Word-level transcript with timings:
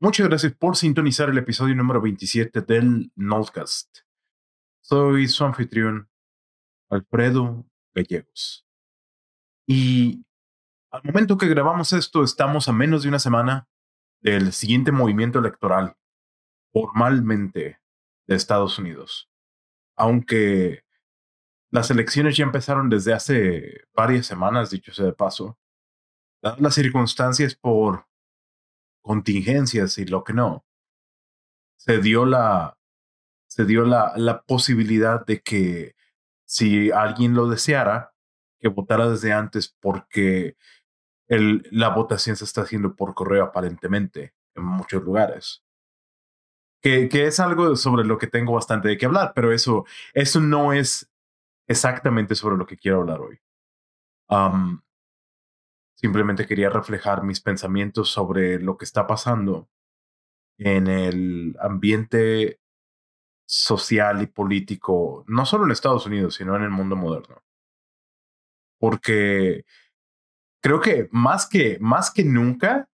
Muchas 0.00 0.28
gracias 0.28 0.52
por 0.52 0.76
sintonizar 0.76 1.28
el 1.28 1.38
episodio 1.38 1.74
número 1.74 2.00
27 2.00 2.60
del 2.60 3.10
Notcast. 3.16 3.98
Soy 4.80 5.26
su 5.26 5.44
anfitrión, 5.44 6.08
Alfredo 6.88 7.66
Gallegos. 7.92 8.64
Y 9.66 10.24
al 10.92 11.02
momento 11.02 11.36
que 11.36 11.48
grabamos 11.48 11.92
esto, 11.92 12.22
estamos 12.22 12.68
a 12.68 12.72
menos 12.72 13.02
de 13.02 13.08
una 13.08 13.18
semana 13.18 13.66
del 14.20 14.52
siguiente 14.52 14.92
movimiento 14.92 15.40
electoral 15.40 15.96
formalmente 16.72 17.80
de 18.28 18.36
Estados 18.36 18.78
Unidos. 18.78 19.28
Aunque 19.96 20.84
las 21.72 21.90
elecciones 21.90 22.36
ya 22.36 22.44
empezaron 22.44 22.88
desde 22.88 23.14
hace 23.14 23.88
varias 23.94 24.26
semanas, 24.26 24.70
dicho 24.70 24.94
sea 24.94 25.06
de 25.06 25.12
paso, 25.12 25.58
las 26.40 26.76
circunstancias 26.76 27.56
por 27.56 28.07
contingencias 29.02 29.98
y 29.98 30.04
lo 30.04 30.24
que 30.24 30.32
no, 30.32 30.64
se 31.76 31.98
dio 31.98 32.26
la, 32.26 32.76
se 33.46 33.64
dio 33.64 33.84
la, 33.84 34.12
la 34.16 34.42
posibilidad 34.42 35.24
de 35.24 35.40
que 35.40 35.94
si 36.44 36.90
alguien 36.90 37.34
lo 37.34 37.48
deseara, 37.48 38.14
que 38.58 38.68
votara 38.68 39.08
desde 39.08 39.32
antes 39.32 39.74
porque 39.80 40.56
el, 41.28 41.66
la 41.70 41.90
votación 41.90 42.36
se 42.36 42.44
está 42.44 42.62
haciendo 42.62 42.96
por 42.96 43.14
correo 43.14 43.44
aparentemente 43.44 44.34
en 44.54 44.64
muchos 44.64 45.02
lugares. 45.02 45.62
Que, 46.80 47.08
que, 47.08 47.26
es 47.26 47.40
algo 47.40 47.74
sobre 47.76 48.04
lo 48.04 48.18
que 48.18 48.28
tengo 48.28 48.54
bastante 48.54 48.88
de 48.88 48.96
qué 48.96 49.06
hablar, 49.06 49.32
pero 49.34 49.52
eso, 49.52 49.84
eso 50.14 50.40
no 50.40 50.72
es 50.72 51.10
exactamente 51.66 52.34
sobre 52.34 52.56
lo 52.56 52.66
que 52.66 52.76
quiero 52.76 53.00
hablar 53.00 53.20
hoy. 53.20 53.40
Simplemente 56.00 56.46
quería 56.46 56.70
reflejar 56.70 57.24
mis 57.24 57.40
pensamientos 57.40 58.08
sobre 58.08 58.60
lo 58.60 58.76
que 58.76 58.84
está 58.84 59.08
pasando 59.08 59.68
en 60.56 60.86
el 60.86 61.56
ambiente 61.60 62.60
social 63.44 64.22
y 64.22 64.26
político, 64.26 65.24
no 65.26 65.44
solo 65.44 65.64
en 65.64 65.72
Estados 65.72 66.06
Unidos, 66.06 66.36
sino 66.36 66.54
en 66.54 66.62
el 66.62 66.70
mundo 66.70 66.94
moderno. 66.94 67.42
Porque 68.78 69.64
creo 70.62 70.80
que 70.80 71.08
más 71.10 71.48
que, 71.48 71.78
más 71.80 72.12
que 72.12 72.22
nunca, 72.22 72.88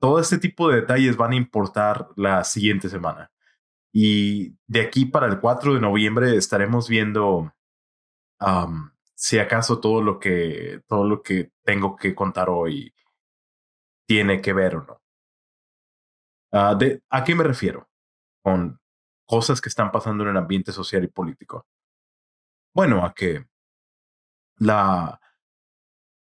todo 0.00 0.18
este 0.18 0.38
tipo 0.38 0.70
de 0.70 0.80
detalles 0.80 1.18
van 1.18 1.32
a 1.32 1.36
importar 1.36 2.08
la 2.16 2.42
siguiente 2.44 2.88
semana. 2.88 3.30
Y 3.92 4.56
de 4.66 4.80
aquí 4.80 5.04
para 5.04 5.26
el 5.26 5.40
4 5.40 5.74
de 5.74 5.80
noviembre 5.80 6.36
estaremos 6.36 6.88
viendo 6.88 7.52
si 9.20 9.38
acaso 9.38 9.80
todo 9.80 10.00
lo 10.00 10.18
que 10.18 10.82
todo 10.86 11.06
lo 11.06 11.22
que 11.22 11.52
tengo 11.62 11.94
que 11.94 12.14
contar 12.14 12.48
hoy 12.48 12.94
tiene 14.06 14.40
que 14.40 14.54
ver 14.54 14.76
o 14.76 14.86
no. 16.52 16.78
De, 16.78 17.02
¿A 17.10 17.22
qué 17.22 17.34
me 17.34 17.44
refiero? 17.44 17.86
Con 18.42 18.80
cosas 19.26 19.60
que 19.60 19.68
están 19.68 19.92
pasando 19.92 20.24
en 20.24 20.30
el 20.30 20.38
ambiente 20.38 20.72
social 20.72 21.04
y 21.04 21.08
político. 21.08 21.66
Bueno, 22.72 23.04
a 23.04 23.12
que 23.12 23.46
la, 24.56 25.20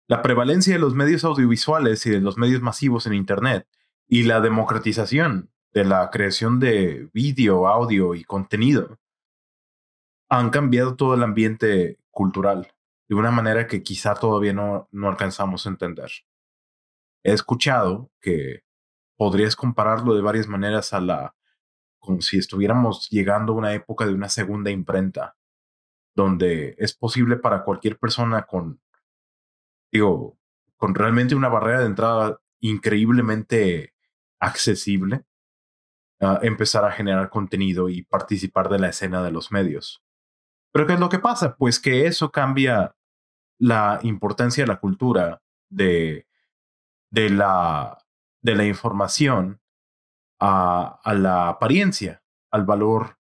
la 0.08 0.22
prevalencia 0.22 0.74
de 0.74 0.80
los 0.80 0.94
medios 0.96 1.26
audiovisuales 1.26 2.06
y 2.06 2.12
de 2.12 2.22
los 2.22 2.38
medios 2.38 2.62
masivos 2.62 3.06
en 3.06 3.16
Internet 3.16 3.68
y 4.08 4.24
la 4.24 4.40
democratización 4.40 5.52
de 5.74 5.84
la 5.84 6.10
creación 6.10 6.62
de 6.62 7.10
vídeo, 7.14 7.68
audio 7.68 8.16
y 8.16 8.24
contenido 8.24 8.98
han 10.30 10.52
cambiado 10.52 10.96
todo 10.96 11.16
el 11.16 11.24
ambiente 11.24 12.00
cultural 12.12 12.72
de 13.08 13.16
una 13.16 13.32
manera 13.32 13.68
que 13.68 13.84
quizá 13.84 14.14
todavía 14.16 14.54
no, 14.54 14.90
no 14.92 15.08
alcanzamos 15.08 15.66
a 15.66 15.70
entender. 15.70 16.12
He 17.24 17.34
escuchado 17.34 18.12
que 18.22 18.64
podrías 19.16 19.56
compararlo 19.56 20.16
de 20.16 20.22
varias 20.22 20.48
maneras 20.48 20.94
a 20.94 21.02
la, 21.02 21.36
como 22.00 22.22
si 22.22 22.38
estuviéramos 22.38 23.10
llegando 23.10 23.54
a 23.54 23.56
una 23.56 23.74
época 23.74 24.06
de 24.06 24.14
una 24.14 24.30
segunda 24.30 24.72
imprenta, 24.72 25.36
donde 26.16 26.76
es 26.78 26.94
posible 26.94 27.38
para 27.38 27.64
cualquier 27.64 27.98
persona 27.98 28.44
con, 28.44 28.82
digo, 29.92 30.38
con 30.76 30.96
realmente 30.96 31.36
una 31.36 31.50
barrera 31.50 31.80
de 31.80 31.86
entrada 31.86 32.40
increíblemente 32.60 33.94
accesible, 34.40 35.26
uh, 36.20 36.38
empezar 36.42 36.86
a 36.86 36.92
generar 36.92 37.30
contenido 37.30 37.90
y 37.90 38.04
participar 38.04 38.70
de 38.70 38.80
la 38.80 38.90
escena 38.90 39.24
de 39.24 39.32
los 39.32 39.52
medios. 39.52 40.04
Pero 40.72 40.86
¿qué 40.86 40.94
es 40.94 41.00
lo 41.00 41.10
que 41.10 41.20
pasa? 41.20 41.56
Pues 41.56 41.80
que 41.80 42.06
eso 42.06 42.32
cambia 42.32 42.96
la 43.60 44.00
importancia 44.04 44.64
de 44.64 44.68
la 44.68 44.80
cultura, 44.80 45.42
de, 45.70 46.28
de, 47.12 47.30
la, 47.30 47.98
de 48.42 48.56
la 48.56 48.66
información 48.66 49.62
a, 50.40 51.00
a 51.04 51.14
la 51.14 51.50
apariencia, 51.50 52.24
al 52.52 52.66
valor, 52.66 53.18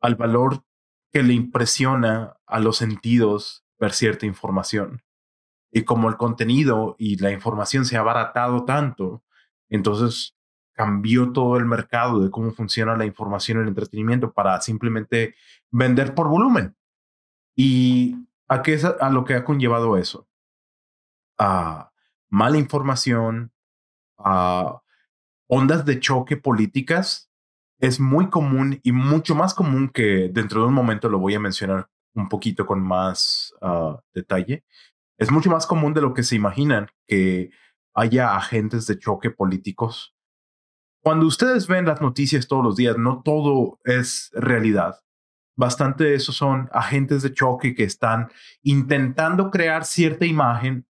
al 0.00 0.16
valor 0.16 0.64
que 1.10 1.22
le 1.22 1.32
impresiona 1.32 2.36
a 2.46 2.60
los 2.60 2.76
sentidos 2.76 3.64
ver 3.78 3.92
cierta 3.92 4.26
información. 4.26 5.02
Y 5.70 5.84
como 5.84 6.08
el 6.08 6.16
contenido 6.16 6.96
y 6.98 7.16
la 7.16 7.30
información 7.30 7.84
se 7.84 7.96
ha 7.96 8.00
abaratado 8.00 8.64
tanto, 8.64 9.22
entonces 9.68 10.34
cambió 10.72 11.32
todo 11.32 11.56
el 11.56 11.66
mercado 11.66 12.20
de 12.20 12.30
cómo 12.30 12.52
funciona 12.52 12.96
la 12.96 13.04
información 13.04 13.58
y 13.58 13.62
el 13.62 13.68
entretenimiento 13.68 14.32
para 14.32 14.60
simplemente 14.60 15.34
vender 15.70 16.14
por 16.14 16.28
volumen. 16.28 16.76
Y 17.56 18.27
¿A 18.48 18.62
qué 18.62 18.74
es 18.74 18.84
a 18.84 19.10
lo 19.10 19.24
que 19.24 19.34
ha 19.34 19.44
conllevado 19.44 19.96
eso? 19.96 20.26
A 21.38 21.92
mala 22.30 22.56
información, 22.56 23.52
a 24.16 24.80
ondas 25.46 25.84
de 25.84 26.00
choque 26.00 26.36
políticas. 26.36 27.30
Es 27.78 28.00
muy 28.00 28.28
común 28.30 28.80
y 28.82 28.92
mucho 28.92 29.34
más 29.34 29.54
común 29.54 29.88
que 29.88 30.30
dentro 30.32 30.62
de 30.62 30.68
un 30.68 30.74
momento 30.74 31.08
lo 31.08 31.18
voy 31.18 31.34
a 31.34 31.40
mencionar 31.40 31.88
un 32.14 32.28
poquito 32.28 32.66
con 32.66 32.82
más 32.82 33.54
uh, 33.60 33.98
detalle. 34.14 34.64
Es 35.18 35.30
mucho 35.30 35.50
más 35.50 35.66
común 35.66 35.94
de 35.94 36.00
lo 36.00 36.14
que 36.14 36.22
se 36.22 36.34
imaginan 36.34 36.88
que 37.06 37.50
haya 37.94 38.34
agentes 38.34 38.86
de 38.86 38.98
choque 38.98 39.30
políticos. 39.30 40.16
Cuando 41.02 41.26
ustedes 41.26 41.68
ven 41.68 41.86
las 41.86 42.00
noticias 42.00 42.48
todos 42.48 42.64
los 42.64 42.76
días, 42.76 42.96
no 42.96 43.22
todo 43.22 43.78
es 43.84 44.30
realidad 44.32 44.98
bastante 45.58 46.04
de 46.04 46.14
eso 46.14 46.30
son 46.30 46.70
agentes 46.72 47.22
de 47.22 47.34
choque 47.34 47.74
que 47.74 47.82
están 47.82 48.30
intentando 48.62 49.50
crear 49.50 49.84
cierta 49.84 50.24
imagen 50.24 50.86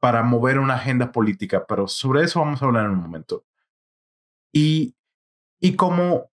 para 0.00 0.22
mover 0.22 0.58
una 0.58 0.76
agenda 0.76 1.12
política, 1.12 1.66
pero 1.68 1.86
sobre 1.86 2.24
eso 2.24 2.40
vamos 2.40 2.62
a 2.62 2.64
hablar 2.64 2.86
en 2.86 2.92
un 2.92 3.02
momento. 3.02 3.44
Y, 4.54 4.96
y 5.60 5.76
como, 5.76 6.30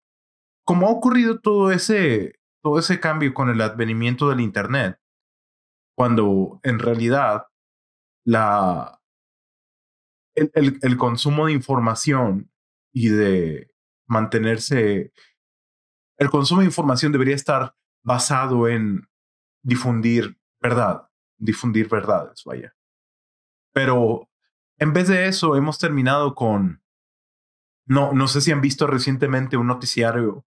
como 0.63 0.87
ha 0.87 0.91
ocurrido 0.91 1.41
todo 1.41 1.71
ese, 1.71 2.39
todo 2.61 2.79
ese 2.79 3.01
cambio 3.01 3.33
con 3.33 3.49
el 3.49 3.59
advenimiento 3.59 4.29
del 4.29 4.39
Internet, 4.39 4.97
cuando 5.93 6.61
en 6.63 6.79
realidad 6.79 7.47
la, 8.23 9.01
el, 10.35 10.79
el 10.81 10.97
consumo 10.97 11.47
de 11.47 11.51
información 11.51 12.49
y 12.93 13.09
de 13.09 13.73
mantenerse 14.07 15.11
el 16.17 16.29
consumo 16.29 16.61
de 16.61 16.67
información 16.67 17.11
debería 17.11 17.35
estar 17.35 17.75
basado 18.03 18.67
en 18.67 19.07
difundir 19.63 20.37
verdad, 20.61 21.09
difundir 21.37 21.89
verdades, 21.89 22.43
vaya. 22.45 22.75
Pero 23.73 24.29
en 24.77 24.93
vez 24.93 25.07
de 25.07 25.27
eso, 25.27 25.55
hemos 25.55 25.79
terminado 25.79 26.35
con, 26.35 26.83
no, 27.85 28.13
no 28.13 28.27
sé 28.27 28.41
si 28.41 28.51
han 28.51 28.61
visto 28.61 28.87
recientemente 28.87 29.57
un 29.57 29.67
noticiario, 29.67 30.45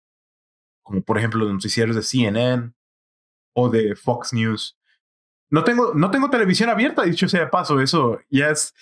como 0.83 1.03
por 1.03 1.19
ejemplo 1.19 1.41
los 1.41 1.53
noticiarios 1.53 1.97
de 1.97 2.03
CNN 2.03 2.73
o 3.55 3.69
de 3.69 3.97
Fox 3.97 4.33
News. 4.33 4.79
No 5.51 5.65
tengo, 5.65 5.95
no 5.95 6.11
tengo 6.11 6.31
televisión 6.31 6.71
abierta, 6.71 7.03
dicho 7.03 7.29
sea 7.29 7.41
de 7.41 7.47
paso, 7.47 7.81
eso 7.81 8.21
ya 8.31 8.51
es, 8.51 8.75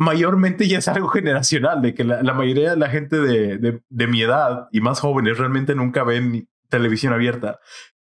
mayormente 0.00 0.66
ya 0.66 0.78
es 0.78 0.88
algo 0.88 1.08
generacional, 1.08 1.82
de 1.82 1.94
que 1.94 2.04
la, 2.04 2.32
mayoría 2.32 2.70
de 2.70 2.76
la 2.78 2.88
gente 2.88 3.18
de, 3.18 3.82
de, 3.86 4.06
mi 4.06 4.22
edad 4.22 4.66
y 4.72 4.80
más 4.80 4.98
jóvenes 4.98 5.36
realmente 5.36 5.74
nunca 5.74 6.04
ven 6.04 6.48
televisión 6.70 7.12
abierta. 7.12 7.60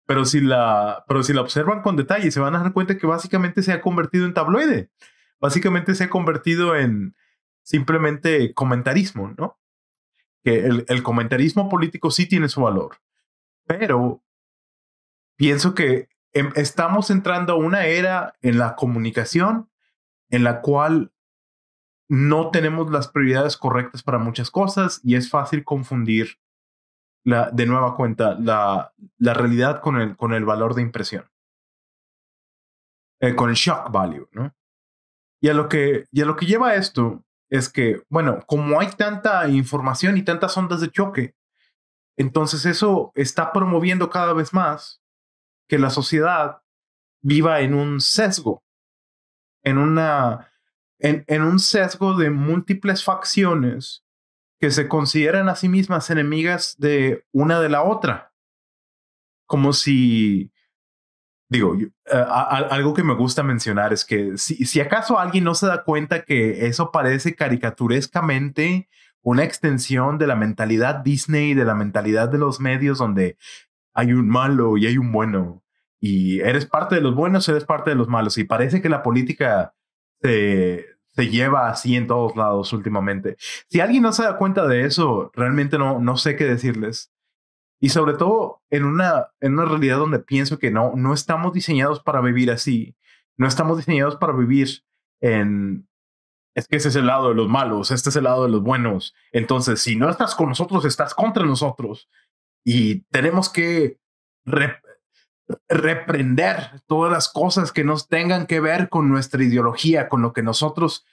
Pero 0.06 0.24
si, 0.24 0.40
la, 0.40 1.04
pero 1.08 1.24
si 1.24 1.34
la 1.34 1.42
observan 1.42 1.82
con 1.82 1.96
detalle, 1.96 2.30
se 2.30 2.40
van 2.40 2.56
a 2.56 2.60
dar 2.60 2.74
cuenta 2.74 2.96
que 2.96 3.08
básicamente 3.08 3.64
se 3.64 3.74
ha 3.74 3.82
convertido 3.82 4.28
en 4.28 4.36
tabloide. 4.36 4.92
Básicamente 5.42 5.96
se 5.96 6.04
ha 6.04 6.10
convertido 6.12 6.76
en 6.76 7.16
simplemente 7.64 8.54
comentarismo, 8.54 9.34
¿no? 9.36 9.60
Que 10.44 10.68
el, 10.68 10.86
el 10.90 11.02
comentarismo 11.02 11.70
político 11.70 12.12
sí 12.12 12.28
tiene 12.28 12.50
su 12.50 12.62
valor. 12.62 12.98
Pero 13.66 14.24
pienso 15.38 15.74
que 15.74 16.10
em, 16.34 16.52
estamos 16.56 17.10
entrando 17.10 17.54
a 17.54 17.58
una 17.58 17.88
era 17.88 18.36
en 18.44 18.60
la 18.60 18.76
comunicación 18.76 19.72
en 20.30 20.44
la 20.44 20.62
cual 20.62 21.14
no 22.10 22.50
tenemos 22.50 22.92
las 22.92 23.08
prioridades 23.08 23.56
correctas 23.56 24.04
para 24.04 24.18
muchas 24.18 24.50
cosas 24.52 25.00
y 25.04 25.16
es 25.16 25.30
fácil 25.30 25.64
confundir 25.64 26.40
de 27.24 27.66
nueva 27.66 27.96
cuenta 27.96 28.36
la, 28.40 28.94
la 29.18 29.34
realidad 29.34 29.82
con 29.82 30.02
el, 30.02 30.18
con 30.18 30.34
el 30.34 30.46
valor 30.46 30.74
de 30.74 30.82
impresión. 30.82 31.30
Eh, 33.22 33.36
con 33.36 33.50
el 33.50 33.56
shock 33.56 33.92
value, 33.92 34.28
¿no? 34.32 34.56
Y 35.42 35.50
a 35.50 35.54
lo 35.54 35.68
que, 35.68 36.06
y 36.12 36.22
a 36.22 36.26
lo 36.26 36.36
que 36.36 36.46
lleva 36.46 36.76
esto 36.76 37.24
es 37.50 37.70
que, 37.70 38.04
bueno, 38.10 38.40
como 38.46 38.80
hay 38.80 38.90
tanta 38.92 39.48
información 39.48 40.18
y 40.18 40.24
tantas 40.24 40.56
ondas 40.58 40.82
de 40.82 40.90
choque, 40.90 41.36
entonces 42.18 42.66
eso 42.66 43.12
está 43.16 43.52
promoviendo 43.52 44.10
cada 44.10 44.34
vez 44.34 44.54
más 44.54 45.02
que 45.68 45.78
la 45.78 45.90
sociedad 45.90 46.62
viva 47.22 47.60
en 47.62 47.74
un 47.74 48.00
sesgo, 48.00 48.64
en 49.64 49.78
una, 49.78 50.52
en, 51.00 51.42
un 51.42 51.60
sesgo 51.60 52.16
de 52.16 52.30
múltiples 52.30 53.04
facciones 53.04 54.04
que 54.60 54.72
se 54.72 54.88
consideran 54.88 55.48
a 55.50 55.56
sí 55.56 55.70
mismas 55.70 56.10
enemigas 56.10 56.76
de 56.78 57.26
una 57.32 57.62
de 57.62 57.70
la 57.70 57.84
otra. 57.84 58.34
Como 59.46 59.74
si, 59.74 60.52
digo, 61.48 61.76
eh, 61.78 61.90
algo 62.12 62.94
que 62.94 63.04
me 63.04 63.16
gusta 63.16 63.42
mencionar 63.42 63.94
es 63.94 64.04
que 64.04 64.38
si, 64.38 64.66
si 64.66 64.82
acaso 64.82 65.18
alguien 65.18 65.46
no 65.46 65.56
se 65.56 65.68
da 65.68 65.84
cuenta 65.84 66.24
que 66.24 66.68
eso 66.68 66.92
parece 66.92 67.36
caricaturescamente 67.36 68.90
una 69.22 69.44
extensión 69.44 70.18
de 70.18 70.28
la 70.28 70.36
mentalidad 70.36 70.96
Disney, 70.96 71.54
de 71.54 71.66
la 71.66 71.76
mentalidad 71.76 72.30
de 72.30 72.38
los 72.38 72.60
medios 72.60 72.98
donde 72.98 73.38
hay 73.94 74.14
un 74.14 74.30
malo 74.30 74.78
y 74.78 74.88
hay 74.88 74.98
un 74.98 75.12
bueno. 75.12 75.64
Y 76.02 76.40
eres 76.40 76.66
parte 76.66 76.96
de 76.96 77.02
los 77.02 77.16
buenos, 77.16 77.48
eres 77.50 77.66
parte 77.66 77.90
de 77.90 77.96
los 77.96 78.08
malos. 78.08 78.38
Y 78.38 78.46
parece 78.46 78.82
que 78.82 78.90
la 78.90 79.04
política 79.04 79.74
se, 80.22 80.86
se 81.16 81.28
lleva 81.28 81.70
así 81.70 81.96
en 81.96 82.08
todos 82.08 82.36
lados 82.36 82.74
últimamente. 82.74 83.38
Si 83.70 83.80
alguien 83.80 84.04
no 84.04 84.14
se 84.14 84.24
da 84.24 84.38
cuenta 84.38 84.68
de 84.68 84.86
eso, 84.86 85.32
realmente 85.34 85.78
no, 85.78 86.00
no 86.00 86.18
sé 86.18 86.36
qué 86.36 86.46
decirles. 86.46 87.12
Y 87.82 87.90
sobre 87.90 88.14
todo 88.14 88.62
en 88.70 88.84
una, 88.84 89.28
en 89.40 89.54
una 89.54 89.66
realidad 89.66 89.98
donde 89.98 90.20
pienso 90.20 90.60
que 90.60 90.72
no, 90.72 90.94
no 90.96 91.14
estamos 91.14 91.54
diseñados 91.54 92.02
para 92.02 92.22
vivir 92.22 92.52
así. 92.52 92.96
No 93.38 93.48
estamos 93.48 93.78
diseñados 93.78 94.18
para 94.18 94.34
vivir 94.34 94.84
en, 95.22 95.88
es 96.56 96.68
que 96.68 96.76
ese 96.76 96.90
es 96.90 96.96
el 96.96 97.08
lado 97.08 97.30
de 97.30 97.36
los 97.36 97.48
malos, 97.48 97.92
este 97.92 98.10
es 98.10 98.16
el 98.16 98.26
lado 98.26 98.44
de 98.44 98.50
los 98.50 98.62
buenos. 98.62 99.16
Entonces, 99.32 99.82
si 99.82 99.96
no 99.96 100.10
estás 100.10 100.36
con 100.36 100.50
nosotros, 100.50 100.84
estás 100.84 101.14
contra 101.14 101.46
nosotros. 101.46 102.10
Y 102.66 103.02
tenemos 103.12 103.50
que 103.50 103.98
reprender 105.68 106.82
todas 106.88 107.12
las 107.12 107.30
cosas 107.30 107.72
que 107.72 107.84
nos 107.84 108.08
tengan 108.08 108.46
que 108.46 108.60
ver 108.60 108.90
con 108.90 109.10
nuestra 109.10 109.44
ideología, 109.44 110.08
con 110.08 110.22
lo 110.22 110.34
que 110.34 110.44
nosotros 110.44 111.06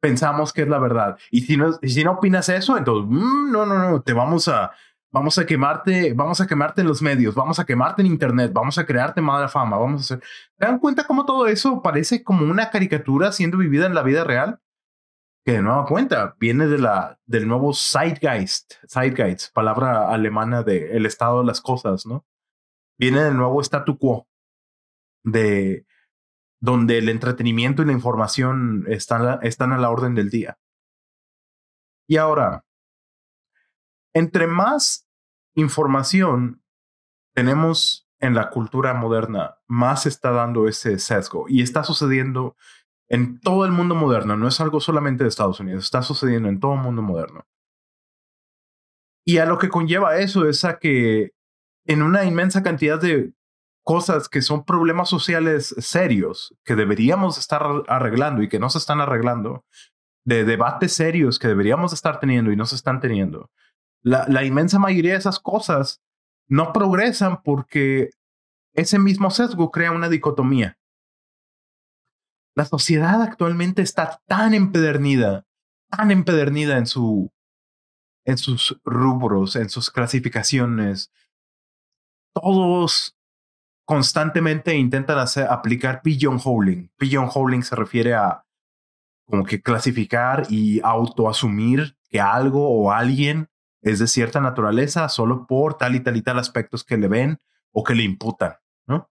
pensamos 0.00 0.52
que 0.52 0.62
es 0.62 0.68
la 0.68 0.78
verdad. 0.78 1.16
Y 1.30 1.42
si 1.42 1.56
no, 1.56 1.72
si 1.82 2.02
no 2.02 2.12
opinas 2.12 2.48
eso, 2.48 2.76
entonces, 2.76 3.08
mm, 3.08 3.52
no, 3.52 3.64
no, 3.64 3.78
no, 3.78 4.02
te 4.02 4.12
vamos 4.12 4.48
a, 4.48 4.72
vamos 5.12 5.38
a 5.38 5.46
quemarte, 5.46 6.12
vamos 6.12 6.40
a 6.40 6.46
quemarte 6.46 6.80
en 6.80 6.88
los 6.88 7.00
medios, 7.02 7.34
vamos 7.34 7.60
a 7.60 7.64
quemarte 7.64 8.02
en 8.02 8.06
internet, 8.08 8.52
vamos 8.52 8.78
a 8.78 8.84
crearte 8.84 9.20
mala 9.20 9.48
fama, 9.48 9.76
vamos 9.76 10.00
a 10.00 10.04
hacer. 10.14 10.28
¿Te 10.58 10.66
dan 10.66 10.80
cuenta 10.80 11.06
cómo 11.06 11.24
todo 11.24 11.46
eso 11.46 11.82
parece 11.82 12.24
como 12.24 12.44
una 12.50 12.70
caricatura 12.70 13.30
siendo 13.30 13.58
vivida 13.58 13.86
en 13.86 13.94
la 13.94 14.02
vida 14.02 14.24
real? 14.24 14.58
Que 15.44 15.52
de 15.52 15.62
nueva 15.62 15.86
cuenta 15.86 16.36
viene 16.38 16.66
de 16.66 16.78
la, 16.78 17.18
del 17.26 17.46
nuevo 17.46 17.72
Zeitgeist, 17.72 18.74
Zeitgeist, 18.88 19.52
palabra 19.52 20.08
alemana 20.08 20.62
de 20.62 20.96
el 20.96 21.06
estado 21.06 21.40
de 21.40 21.46
las 21.46 21.60
cosas, 21.60 22.06
¿no? 22.06 22.24
Viene 23.02 23.24
del 23.24 23.36
nuevo 23.36 23.60
statu 23.60 23.98
quo, 23.98 24.28
de 25.24 25.88
donde 26.60 26.98
el 26.98 27.08
entretenimiento 27.08 27.82
y 27.82 27.86
la 27.86 27.90
información 27.90 28.84
están, 28.86 29.40
están 29.42 29.72
a 29.72 29.78
la 29.78 29.90
orden 29.90 30.14
del 30.14 30.30
día. 30.30 30.56
Y 32.06 32.16
ahora, 32.18 32.64
entre 34.14 34.46
más 34.46 35.08
información 35.56 36.62
tenemos 37.34 38.08
en 38.20 38.36
la 38.36 38.50
cultura 38.50 38.94
moderna, 38.94 39.56
más 39.66 40.06
está 40.06 40.30
dando 40.30 40.68
ese 40.68 41.00
sesgo 41.00 41.46
y 41.48 41.60
está 41.60 41.82
sucediendo 41.82 42.54
en 43.08 43.40
todo 43.40 43.64
el 43.64 43.72
mundo 43.72 43.96
moderno, 43.96 44.36
no 44.36 44.46
es 44.46 44.60
algo 44.60 44.78
solamente 44.78 45.24
de 45.24 45.28
Estados 45.28 45.58
Unidos, 45.58 45.86
está 45.86 46.02
sucediendo 46.02 46.48
en 46.48 46.60
todo 46.60 46.74
el 46.74 46.82
mundo 46.82 47.02
moderno. 47.02 47.48
Y 49.26 49.38
a 49.38 49.44
lo 49.44 49.58
que 49.58 49.70
conlleva 49.70 50.18
eso 50.18 50.48
es 50.48 50.64
a 50.64 50.78
que 50.78 51.32
en 51.86 52.02
una 52.02 52.24
inmensa 52.24 52.62
cantidad 52.62 53.00
de 53.00 53.32
cosas 53.84 54.28
que 54.28 54.42
son 54.42 54.64
problemas 54.64 55.08
sociales 55.08 55.74
serios 55.78 56.54
que 56.64 56.76
deberíamos 56.76 57.38
estar 57.38 57.64
arreglando 57.88 58.42
y 58.42 58.48
que 58.48 58.60
no 58.60 58.70
se 58.70 58.78
están 58.78 59.00
arreglando, 59.00 59.64
de 60.24 60.44
debates 60.44 60.92
serios 60.92 61.38
que 61.38 61.48
deberíamos 61.48 61.92
estar 61.92 62.20
teniendo 62.20 62.52
y 62.52 62.56
no 62.56 62.64
se 62.66 62.76
están 62.76 63.00
teniendo, 63.00 63.50
la, 64.02 64.44
inmensa 64.44 64.78
mayoría 64.78 65.12
de 65.12 65.18
esas 65.18 65.38
cosas 65.38 66.02
no 66.48 66.72
progresan 66.72 67.42
porque 67.42 68.10
ese 68.74 68.98
mismo 68.98 69.30
sesgo 69.30 69.70
crea 69.70 69.92
una 69.92 70.08
dicotomía. 70.08 70.78
La 72.54 72.64
sociedad 72.64 73.22
actualmente 73.22 73.82
está 73.82 74.20
tan 74.26 74.54
empedernida, 74.54 75.46
tan 75.88 76.10
empedernida 76.10 76.78
en, 76.78 76.86
su, 76.86 77.32
en 78.24 78.38
sus 78.38 78.78
rubros, 78.84 79.56
en 79.56 79.70
sus 79.70 79.90
clasificaciones. 79.90 81.12
Todos 82.34 83.16
constantemente 83.84 84.74
intentan 84.74 85.18
hacer, 85.18 85.46
aplicar 85.48 86.02
pigeonholing. 86.02 86.90
Pigeonholing 86.96 87.62
se 87.62 87.76
refiere 87.76 88.14
a 88.14 88.44
como 89.26 89.44
que 89.44 89.62
clasificar 89.62 90.46
y 90.50 90.80
autoasumir 90.82 91.96
que 92.08 92.20
algo 92.20 92.68
o 92.68 92.92
alguien 92.92 93.48
es 93.80 93.98
de 93.98 94.06
cierta 94.06 94.40
naturaleza 94.40 95.08
solo 95.08 95.46
por 95.46 95.74
tal 95.74 95.94
y 95.94 96.00
tal 96.00 96.16
y 96.16 96.22
tal 96.22 96.38
aspectos 96.38 96.84
que 96.84 96.96
le 96.96 97.08
ven 97.08 97.40
o 97.72 97.82
que 97.82 97.94
le 97.94 98.02
imputan, 98.02 98.54
¿no? 98.86 99.10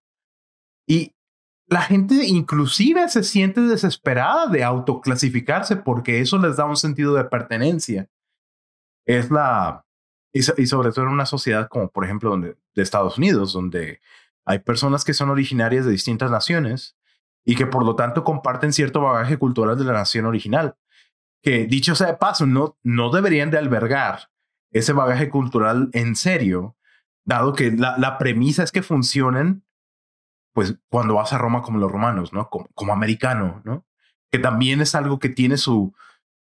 Y 0.88 1.16
la 1.68 1.82
gente 1.82 2.26
inclusive 2.26 3.08
se 3.10 3.24
siente 3.24 3.62
desesperada 3.62 4.48
de 4.48 4.64
autoclasificarse 4.64 5.78
porque 5.78 6.20
eso 6.20 6.38
les 6.38 6.58
da 6.58 6.66
un 6.66 6.78
sentido 6.78 7.14
de 7.16 7.24
pertenencia. 7.26 8.10
Es 9.06 9.32
la... 9.32 9.86
Y, 10.34 10.44
sobre 10.44 10.92
todo 10.92 11.06
en 11.06 11.12
una 11.12 11.26
sociedad 11.26 11.68
como 11.68 11.90
por 11.90 12.06
ejemplo 12.06 12.30
donde, 12.30 12.56
de 12.74 12.82
Estados 12.82 13.18
Unidos, 13.18 13.52
donde 13.52 14.00
hay 14.46 14.60
personas 14.60 15.04
que 15.04 15.14
son 15.14 15.30
originarias 15.30 15.86
de 15.86 15.92
distintas 15.92 16.32
naciones 16.32 16.96
y 17.44 17.56
que 17.56 17.66
por 17.66 17.86
lo 17.86 17.96
tanto 17.96 18.24
comparten 18.24 18.72
cierto 18.72 19.02
bagaje 19.02 19.38
cultural 19.38 19.78
de 19.78 19.84
la 19.84 19.94
nación 19.94 20.26
original, 20.26 20.78
que 21.42 21.66
dicho 21.66 21.96
sea 21.96 22.08
de 22.08 22.14
paso, 22.14 22.46
no, 22.46 22.78
no 22.84 23.10
deberían 23.10 23.52
de 23.52 23.58
albergar 23.58 24.30
ese 24.72 24.94
bagaje 24.94 25.30
cultural 25.30 25.90
en 25.92 26.16
serio, 26.16 26.78
dado 27.26 27.54
que 27.54 27.72
la, 27.72 27.98
la 27.98 28.18
premisa 28.18 28.64
es 28.64 28.72
que 28.72 28.84
funcionen, 28.84 29.66
pues 30.54 30.78
cuando 30.90 31.16
vas 31.16 31.34
a 31.34 31.38
Roma 31.38 31.62
como 31.62 31.80
los 31.80 31.92
romanos, 31.92 32.32
¿no? 32.32 32.50
Como, 32.50 32.68
como 32.74 32.94
americano, 32.94 33.62
¿no? 33.66 33.86
Que 34.32 34.40
también 34.40 34.80
es 34.80 34.96
algo 34.96 35.20
que 35.20 35.30
tiene 35.30 35.58
su, 35.58 35.94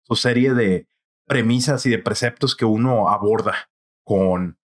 su 0.04 0.16
serie 0.16 0.54
de 0.54 0.88
premisas 1.26 1.84
y 1.84 1.90
de 1.90 1.98
preceptos 1.98 2.56
que 2.56 2.64
uno 2.64 3.10
aborda 3.10 3.68
con, 4.04 4.58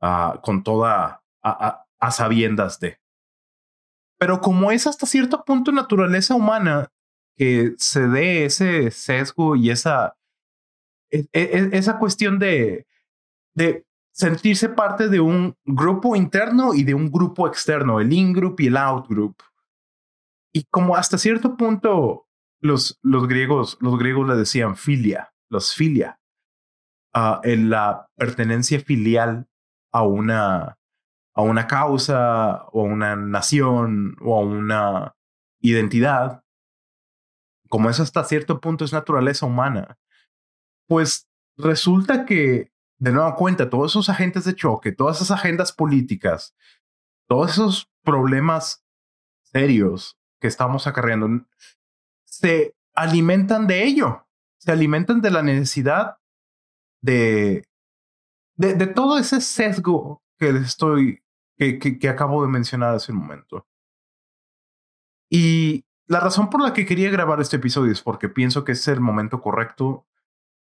uh, 0.00 0.40
con 0.42 0.62
toda 0.62 1.22
a, 1.42 1.86
a, 1.98 2.10
sabiendas 2.10 2.78
de. 2.78 3.00
Pero 4.18 4.40
como 4.40 4.70
es 4.70 4.86
hasta 4.86 5.06
cierto 5.06 5.44
punto 5.44 5.72
naturaleza 5.72 6.34
humana 6.34 6.92
que 7.36 7.74
se 7.78 8.06
dé 8.08 8.44
ese 8.44 8.90
sesgo 8.90 9.56
y 9.56 9.70
esa, 9.70 10.16
e, 11.10 11.26
e, 11.32 11.70
esa 11.72 11.98
cuestión 11.98 12.38
de, 12.38 12.86
de 13.54 13.84
sentirse 14.12 14.68
parte 14.68 15.08
de 15.08 15.20
un 15.20 15.56
grupo 15.64 16.14
interno 16.14 16.74
y 16.74 16.84
de 16.84 16.94
un 16.94 17.10
grupo 17.10 17.48
externo, 17.48 17.98
el 17.98 18.12
in-group 18.12 18.60
y 18.60 18.66
el 18.68 18.76
out-group. 18.76 19.42
Y 20.52 20.64
como 20.64 20.96
hasta 20.96 21.18
cierto 21.18 21.56
punto 21.56 22.28
los, 22.60 22.98
los, 23.02 23.26
griegos, 23.26 23.78
los 23.80 23.98
griegos 23.98 24.28
le 24.28 24.36
decían 24.36 24.76
filia, 24.76 25.34
los 25.48 25.74
filia, 25.74 26.20
uh, 27.14 27.40
en 27.42 27.70
la 27.70 28.08
pertenencia 28.16 28.80
filial 28.80 29.48
a 29.92 30.02
una, 30.02 30.78
a 31.34 31.42
una 31.42 31.66
causa 31.66 32.64
o 32.72 32.82
a 32.82 32.84
una 32.84 33.16
nación 33.16 34.16
o 34.20 34.38
a 34.38 34.40
una 34.40 35.16
identidad, 35.60 36.44
como 37.68 37.88
eso 37.88 38.02
hasta 38.02 38.24
cierto 38.24 38.60
punto 38.60 38.84
es 38.84 38.92
naturaleza 38.92 39.46
humana, 39.46 39.98
pues 40.86 41.28
resulta 41.56 42.24
que 42.26 42.72
de 43.02 43.10
nueva 43.10 43.34
cuenta, 43.34 43.68
todos 43.68 43.90
esos 43.92 44.08
agentes 44.08 44.44
de 44.44 44.54
choque, 44.54 44.92
todas 44.92 45.16
esas 45.16 45.32
agendas 45.32 45.72
políticas, 45.72 46.54
todos 47.26 47.50
esos 47.50 47.90
problemas 48.04 48.84
serios 49.40 50.16
que 50.40 50.46
estamos 50.46 50.86
acarreando, 50.86 51.44
se 52.24 52.76
alimentan 52.94 53.66
de 53.66 53.82
ello, 53.82 54.28
se 54.58 54.70
alimentan 54.70 55.20
de 55.20 55.32
la 55.32 55.42
necesidad 55.42 56.18
de, 57.02 57.66
de, 58.56 58.86
todo 58.86 59.18
ese 59.18 59.40
sesgo 59.40 60.22
que 60.38 60.48
estoy, 60.50 61.22
que, 61.56 61.78
que 61.78 62.08
acabo 62.08 62.42
de 62.42 62.48
mencionar 62.48 62.94
hace 62.94 63.12
un 63.12 63.18
momento. 63.18 63.66
Y 65.28 65.84
la 66.06 66.20
razón 66.20 66.50
por 66.50 66.62
la 66.62 66.72
que 66.72 66.86
quería 66.86 67.10
grabar 67.10 67.40
este 67.40 67.56
episodio 67.56 67.92
es 67.92 68.02
porque 68.02 68.28
pienso 68.28 68.64
que 68.64 68.72
es 68.72 68.86
el 68.88 69.00
momento 69.00 69.40
correcto 69.40 70.06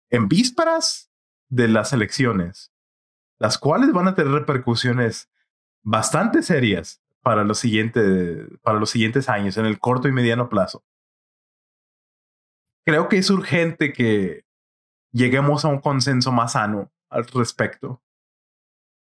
en 0.09 0.27
vísperas 0.27 1.11
de 1.49 1.67
las 1.67 1.93
elecciones, 1.93 2.71
las 3.39 3.57
cuales 3.57 3.91
van 3.93 4.07
a 4.07 4.15
tener 4.15 4.31
repercusiones 4.31 5.31
bastante 5.81 6.43
serias 6.43 7.01
para 7.21 7.43
los, 7.43 7.63
para 8.61 8.79
los 8.79 8.89
siguientes 8.89 9.29
años, 9.29 9.57
en 9.57 9.65
el 9.65 9.79
corto 9.79 10.07
y 10.07 10.11
mediano 10.11 10.49
plazo. 10.49 10.83
creo 12.85 13.07
que 13.07 13.17
es 13.17 13.29
urgente 13.29 13.93
que 13.93 14.45
lleguemos 15.13 15.63
a 15.63 15.70
un 15.70 15.79
consenso 15.79 16.32
más 16.32 16.53
sano 16.53 16.91
al 17.10 17.25
respecto. 17.27 18.01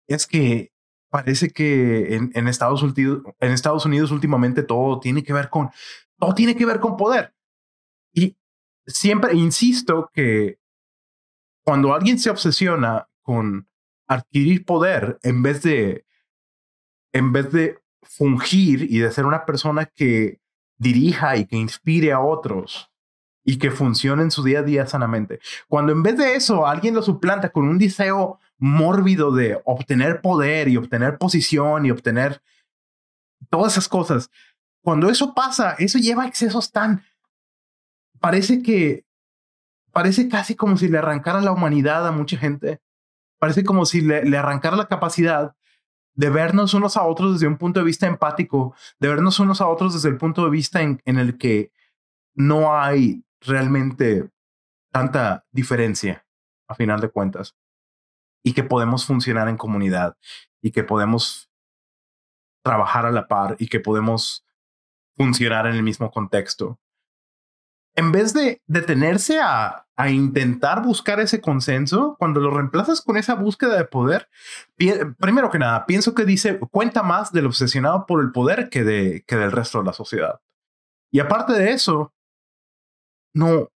Es 0.08 0.26
que 0.26 0.72
parece 1.10 1.50
que 1.50 2.16
en, 2.16 2.48
Estados 2.48 2.84
Unidos 2.84 4.12
últimamente 4.12 4.64
todo 4.64 5.00
tiene 5.00 5.24
que 5.24 5.34
ver 5.34 5.50
con, 5.50 5.72
todo 6.18 6.34
tiene 6.34 6.56
que 6.56 6.66
ver 6.66 6.80
con 6.80 6.96
poder. 6.96 7.34
Y 8.14 8.38
siempre 8.86 9.34
insisto 9.34 10.10
que 10.14 10.60
cuando 11.66 11.94
alguien 11.94 12.20
se 12.20 12.30
obsesiona 12.30 13.10
con 13.22 13.68
adquirir 14.08 14.64
poder 14.64 15.20
en 15.24 15.42
vez 15.44 15.64
de, 15.64 16.06
en 17.12 17.34
vez 17.34 17.52
de 17.52 17.80
fungir 18.04 18.84
y 18.84 19.00
de 19.00 19.12
ser 19.12 19.26
una 19.26 19.46
persona 19.46 19.86
que 19.86 20.40
dirija 20.78 21.36
y 21.36 21.46
que 21.46 21.58
inspire 21.58 22.14
a 22.14 22.22
otros 22.22 22.90
y 23.50 23.60
que 23.60 23.72
funcione 23.72 24.24
en 24.24 24.30
su 24.30 24.44
día 24.44 24.60
a 24.60 24.64
día 24.64 24.86
sanamente. 24.88 25.40
Cuando 25.70 25.94
en 25.94 26.04
vez 26.04 26.18
de 26.18 26.36
eso 26.36 26.68
alguien 26.68 26.94
lo 26.94 27.02
suplanta 27.02 27.50
con 27.50 27.66
un 27.66 27.78
deseo 27.78 28.42
mórbido 28.58 29.32
de 29.32 29.62
obtener 29.64 30.20
poder 30.20 30.68
y 30.68 30.76
obtener 30.76 31.18
posición 31.18 31.86
y 31.86 31.92
obtener 31.92 32.42
todas 33.50 33.72
esas 33.72 33.88
cosas, 33.88 34.30
cuando 34.82 35.10
eso 35.10 35.34
pasa, 35.34 35.76
eso 35.80 35.98
lleva 35.98 36.28
excesos 36.28 36.74
tan... 36.74 37.06
Parece 38.20 38.62
que... 38.62 39.06
Parece 39.94 40.28
casi 40.28 40.54
como 40.56 40.76
si 40.76 40.90
le 40.90 40.98
arrancara 40.98 41.40
la 41.40 41.54
humanidad 41.54 42.06
a 42.06 42.12
mucha 42.12 42.36
gente. 42.36 42.82
Parece 43.40 43.64
como 43.64 43.86
si 43.86 44.02
le, 44.02 44.26
le 44.26 44.38
arrancara 44.38 44.76
la 44.76 44.90
capacidad 44.90 45.56
de 46.16 46.30
vernos 46.30 46.74
unos 46.74 46.98
a 46.98 47.04
otros 47.04 47.34
desde 47.34 47.48
un 47.48 47.58
punto 47.58 47.80
de 47.80 47.86
vista 47.86 48.08
empático, 48.08 48.76
de 49.00 49.08
vernos 49.08 49.40
unos 49.40 49.62
a 49.62 49.68
otros 49.68 49.94
desde 49.94 50.10
el 50.10 50.18
punto 50.18 50.44
de 50.44 50.50
vista 50.50 50.82
en, 50.82 51.02
en 51.06 51.18
el 51.18 51.38
que 51.38 51.72
no 52.36 52.78
hay 52.78 53.24
realmente 53.42 54.30
tanta 54.92 55.46
diferencia 55.52 56.26
a 56.68 56.76
final 56.76 57.00
de 57.00 57.10
cuentas 57.10 57.56
y 58.44 58.54
que 58.54 58.64
podemos 58.64 59.06
funcionar 59.06 59.48
en 59.48 59.58
comunidad 59.58 60.18
y 60.62 60.72
que 60.72 60.84
podemos 60.84 61.50
trabajar 62.64 63.06
a 63.06 63.12
la 63.12 63.28
par 63.28 63.56
y 63.60 63.68
que 63.68 63.80
podemos 63.80 64.46
funcionar 65.16 65.68
en 65.68 65.76
el 65.76 65.84
mismo 65.84 66.12
contexto 66.12 66.80
en 67.98 68.12
vez 68.12 68.32
de 68.34 68.62
detenerse 68.68 69.40
a, 69.42 69.88
a, 69.96 70.10
intentar 70.12 70.84
buscar 70.84 71.20
ese 71.20 71.42
consenso, 71.42 72.16
cuando 72.20 72.40
lo 72.40 72.52
reemplazas 72.52 73.02
con 73.02 73.18
esa 73.18 73.34
búsqueda 73.34 73.76
de 73.76 73.86
poder, 73.86 74.30
primero 75.20 75.50
que 75.50 75.58
nada, 75.58 75.88
pienso 75.88 76.14
que 76.14 76.24
dice, 76.24 76.60
cuenta 76.60 77.02
más 77.02 77.34
del 77.34 77.48
obsesionado 77.48 78.06
por 78.06 78.22
el 78.22 78.32
poder 78.32 78.70
que, 78.70 78.84
de, 78.84 79.24
que 79.26 79.36
del 79.36 79.52
resto 79.52 79.80
de 79.80 79.86
la 79.86 79.94
sociedad. 79.94 80.40
Y 81.12 81.20
aparte 81.20 81.54
de 81.54 81.72
eso, 81.72 82.14
no, 83.38 83.70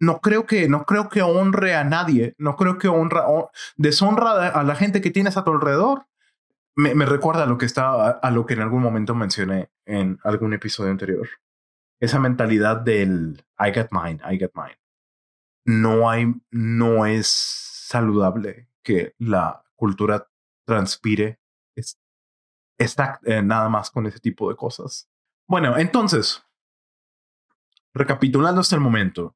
no 0.00 0.20
creo 0.20 0.46
que, 0.46 0.68
no 0.68 0.84
creo 0.84 1.08
que 1.08 1.22
honre 1.22 1.74
a 1.74 1.84
nadie, 1.84 2.34
no 2.38 2.56
creo 2.56 2.76
que 2.78 2.88
honra, 2.88 3.24
deshonra 3.76 4.48
a 4.48 4.62
la 4.62 4.74
gente 4.74 5.00
que 5.00 5.10
tienes 5.10 5.36
a 5.36 5.44
tu 5.44 5.52
alrededor. 5.52 6.06
Me, 6.74 7.06
recuerda 7.06 7.44
a 7.44 7.46
lo 7.46 7.56
que 7.56 7.64
está, 7.64 8.10
a 8.10 8.30
lo 8.30 8.44
que 8.44 8.52
en 8.52 8.60
algún 8.60 8.82
momento 8.82 9.14
mencioné 9.14 9.70
en 9.86 10.18
algún 10.24 10.52
episodio 10.52 10.90
anterior 10.90 11.26
esa 12.00 12.18
mentalidad 12.18 12.76
del 12.82 13.44
I 13.58 13.72
got 13.72 13.88
mine, 13.90 14.20
I 14.30 14.38
got 14.38 14.52
mine. 14.54 14.78
No 15.64 16.10
hay, 16.10 16.34
no 16.50 17.06
es 17.06 17.26
saludable 17.26 18.68
que 18.82 19.14
la 19.18 19.64
cultura 19.74 20.28
transpire 20.66 21.40
está 22.78 23.20
eh, 23.24 23.42
nada 23.42 23.68
más 23.68 23.90
con 23.90 24.06
ese 24.06 24.20
tipo 24.20 24.50
de 24.50 24.56
cosas. 24.56 25.08
Bueno, 25.48 25.78
entonces, 25.78 26.45
recapitulando 27.96 28.60
hasta 28.60 28.76
el 28.76 28.80
momento, 28.80 29.34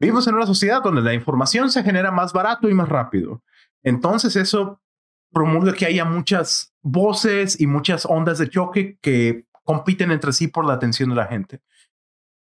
vivimos 0.00 0.26
en 0.26 0.34
una 0.34 0.46
sociedad 0.46 0.82
donde 0.82 1.02
la 1.02 1.14
información 1.14 1.70
se 1.70 1.82
genera 1.82 2.10
más 2.10 2.32
barato 2.32 2.68
y 2.68 2.74
más 2.74 2.88
rápido. 2.88 3.42
Entonces 3.82 4.36
eso 4.36 4.80
promulga 5.32 5.74
que 5.74 5.86
haya 5.86 6.04
muchas 6.04 6.72
voces 6.80 7.60
y 7.60 7.66
muchas 7.66 8.06
ondas 8.06 8.38
de 8.38 8.48
choque 8.48 8.98
que 9.00 9.46
compiten 9.64 10.10
entre 10.10 10.32
sí 10.32 10.48
por 10.48 10.64
la 10.64 10.74
atención 10.74 11.10
de 11.10 11.16
la 11.16 11.26
gente. 11.26 11.60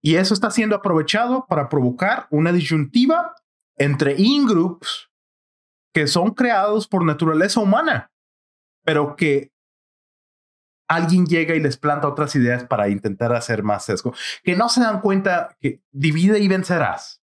Y 0.02 0.16
eso 0.16 0.34
está 0.34 0.52
siendo 0.52 0.76
aprovechado 0.76 1.46
para 1.48 1.70
provocar 1.70 2.28
una 2.30 2.52
disyuntiva 2.52 3.34
entre 3.78 4.16
in-groups 4.18 5.10
que 5.94 6.08
son 6.08 6.32
creados 6.32 6.88
por 6.88 7.06
naturaleza 7.06 7.62
humana, 7.62 8.12
pero 8.84 9.16
que 9.16 9.53
alguien 10.96 11.26
llega 11.26 11.56
y 11.56 11.60
les 11.60 11.78
planta 11.78 12.08
otras 12.08 12.36
ideas 12.36 12.64
para 12.66 12.90
intentar 12.90 13.34
hacer 13.34 13.64
más 13.64 13.86
sesgo, 13.86 14.14
que 14.44 14.56
no 14.56 14.70
se 14.70 14.82
dan 14.82 15.02
cuenta 15.02 15.56
que 15.60 15.82
divide 15.92 16.40
y 16.40 16.48
vencerás. 16.48 17.22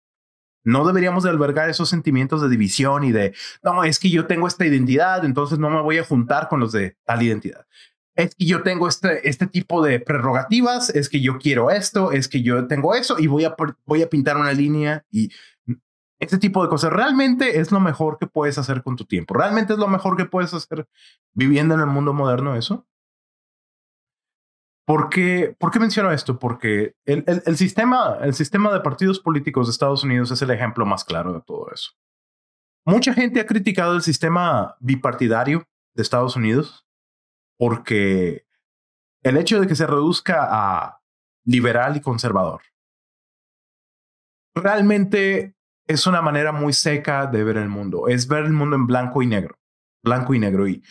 No 0.64 0.86
deberíamos 0.86 1.24
de 1.24 1.30
albergar 1.30 1.70
esos 1.70 1.90
sentimientos 1.90 2.42
de 2.42 2.50
división 2.50 3.04
y 3.04 3.12
de, 3.12 3.34
no, 3.64 3.84
es 3.84 3.98
que 3.98 4.10
yo 4.10 4.28
tengo 4.28 4.48
esta 4.48 4.66
identidad, 4.66 5.24
entonces 5.24 5.58
no 5.58 5.70
me 5.70 5.82
voy 5.82 5.98
a 5.98 6.04
juntar 6.04 6.50
con 6.50 6.60
los 6.60 6.72
de 6.72 6.98
tal 7.06 7.24
identidad 7.24 7.66
es 8.20 8.36
que 8.36 8.46
yo 8.46 8.64
tengo 8.64 8.88
este, 8.88 9.28
este 9.30 9.48
tipo 9.48 9.82
de 9.82 10.00
prerrogativas, 10.00 10.90
es 10.90 11.08
que 11.08 11.22
yo 11.22 11.38
quiero 11.38 11.72
esto, 11.72 12.12
es 12.12 12.28
que 12.28 12.42
yo 12.42 12.68
tengo 12.68 12.94
eso 12.94 13.18
y 13.18 13.28
voy 13.28 13.46
a, 13.46 13.56
voy 13.86 14.02
a 14.02 14.10
pintar 14.10 14.36
una 14.36 14.52
línea 14.52 15.06
y 15.10 15.32
este 16.20 16.38
tipo 16.38 16.62
de 16.62 16.70
cosas. 16.70 16.92
Realmente 16.92 17.60
es 17.60 17.72
lo 17.72 17.80
mejor 17.80 18.18
que 18.20 18.28
puedes 18.28 18.58
hacer 18.58 18.84
con 18.84 18.98
tu 18.98 19.06
tiempo. 19.06 19.34
Realmente 19.36 19.74
es 19.74 19.80
lo 19.80 19.88
mejor 19.88 20.18
que 20.18 20.26
puedes 20.26 20.54
hacer 20.54 20.88
viviendo 21.34 21.76
en 21.76 21.80
el 21.80 21.86
mundo 21.88 22.14
moderno 22.14 22.56
eso. 22.56 22.86
¿Por 24.90 25.10
qué, 25.10 25.56
¿Por 25.60 25.70
qué 25.70 25.80
menciono 25.80 26.12
esto? 26.12 26.40
Porque 26.40 26.96
el, 27.06 27.24
el, 27.28 27.44
el, 27.46 27.58
sistema, 27.58 28.18
el 28.24 28.34
sistema 28.34 28.74
de 28.74 28.80
partidos 28.80 29.20
políticos 29.20 29.68
de 29.68 29.72
Estados 29.72 30.04
Unidos 30.04 30.32
es 30.32 30.42
el 30.42 30.50
ejemplo 30.50 30.84
más 30.84 31.06
claro 31.06 31.32
de 31.32 31.42
todo 31.42 31.70
eso. 31.72 31.92
Mucha 32.88 33.14
gente 33.14 33.40
ha 33.40 33.46
criticado 33.46 33.96
el 33.96 34.02
sistema 34.02 34.78
bipartidario 34.80 35.68
de 35.94 36.02
Estados 36.02 36.36
Unidos 36.36 36.88
porque 37.60 38.48
el 39.22 39.38
hecho 39.38 39.62
de 39.62 39.68
que 39.68 39.76
se 39.76 39.86
reduzca 39.86 40.48
a 40.50 41.04
liberal 41.46 41.96
y 41.96 42.02
conservador 42.02 42.64
realmente 44.56 45.56
es 45.88 46.08
una 46.08 46.24
manera 46.24 46.52
muy 46.52 46.74
seca 46.74 47.28
de 47.28 47.44
ver 47.44 47.58
el 47.58 47.70
mundo, 47.70 48.08
es 48.08 48.28
ver 48.28 48.44
el 48.46 48.54
mundo 48.54 48.76
en 48.76 48.88
blanco 48.88 49.22
y 49.22 49.28
negro, 49.28 49.60
blanco 50.04 50.34
y 50.34 50.40
negro. 50.40 50.68
Y 50.68 50.82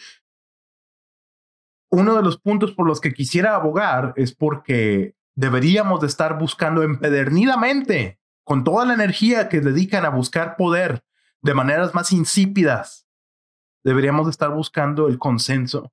uno 1.91 2.17
de 2.17 2.23
los 2.23 2.39
puntos 2.39 2.73
por 2.73 2.87
los 2.87 3.01
que 3.01 3.15
quisiera 3.15 3.55
abogar 3.55 4.13
es 4.17 4.35
porque 4.35 5.15
deberíamos 5.35 6.01
de 6.01 6.07
estar 6.07 6.39
buscando 6.39 6.83
empedernidamente, 6.83 8.19
con 8.45 8.65
toda 8.65 8.85
la 8.85 8.95
energía 8.95 9.49
que 9.49 9.61
dedican 9.61 10.05
a 10.05 10.11
buscar 10.11 10.57
poder 10.57 11.03
de 11.43 11.55
maneras 11.55 11.95
más 11.95 12.13
insípidas, 12.13 13.07
deberíamos 13.85 14.27
de 14.27 14.31
estar 14.31 14.51
buscando 14.51 15.09
el 15.09 15.19
consenso 15.19 15.93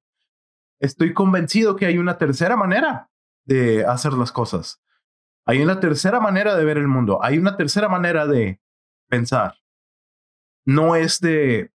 estoy 0.79 1.13
convencido 1.13 1.75
que 1.75 1.85
hay 1.85 1.97
una 1.97 2.17
tercera 2.17 2.55
manera 2.55 3.09
de 3.45 3.85
hacer 3.85 4.13
las 4.13 4.31
cosas. 4.31 4.81
Hay 5.45 5.61
una 5.61 5.79
tercera 5.79 6.19
manera 6.19 6.55
de 6.55 6.65
ver 6.65 6.77
el 6.77 6.87
mundo. 6.87 7.23
Hay 7.23 7.37
una 7.37 7.55
tercera 7.55 7.87
manera 7.87 8.25
de 8.25 8.59
pensar. 9.07 9.55
No 10.65 10.95
es 10.95 11.19
de, 11.19 11.71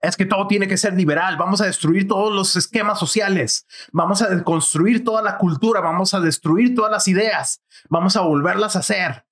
es 0.00 0.16
que 0.16 0.26
todo 0.26 0.46
tiene 0.46 0.66
que 0.66 0.76
ser 0.76 0.94
liberal. 0.94 1.36
Vamos 1.36 1.60
a 1.60 1.66
destruir 1.66 2.08
todos 2.08 2.34
los 2.34 2.56
esquemas 2.56 2.98
sociales. 2.98 3.66
Vamos 3.92 4.22
a 4.22 4.42
construir 4.44 5.04
toda 5.04 5.22
la 5.22 5.36
cultura. 5.36 5.80
Vamos 5.80 6.14
a 6.14 6.20
destruir 6.20 6.74
todas 6.74 6.90
las 6.90 7.06
ideas. 7.08 7.62
Vamos 7.88 8.16
a 8.16 8.22
volverlas 8.22 8.76
a 8.76 8.80
hacer. 8.80 9.26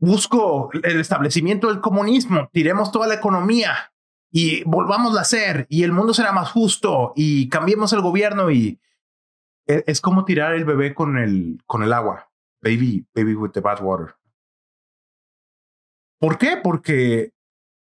Busco 0.00 0.70
el 0.82 1.00
establecimiento 1.00 1.68
del 1.68 1.80
comunismo. 1.80 2.48
Tiremos 2.52 2.90
toda 2.90 3.06
la 3.06 3.14
economía 3.14 3.92
y 4.32 4.64
volvamos 4.64 5.16
a 5.16 5.20
hacer 5.20 5.66
y 5.68 5.84
el 5.84 5.92
mundo 5.92 6.14
será 6.14 6.32
más 6.32 6.50
justo 6.50 7.12
y 7.14 7.48
cambiemos 7.50 7.92
el 7.92 8.00
gobierno 8.00 8.50
y 8.50 8.80
e, 9.66 9.84
es, 9.86 10.00
como 10.00 10.24
tirar 10.24 10.54
el 10.54 10.64
bebé 10.64 10.94
con 10.94 11.18
el, 11.18 11.62
con 11.66 11.82
el 11.82 11.92
agua. 11.92 12.30
Baby, 12.62 13.06
baby 13.14 13.34
with 13.34 13.50
the 13.50 13.60
bad 13.60 13.80
water. 13.82 14.14
¿Por 16.18 16.38
qué? 16.38 16.56
Porque, 16.56 17.32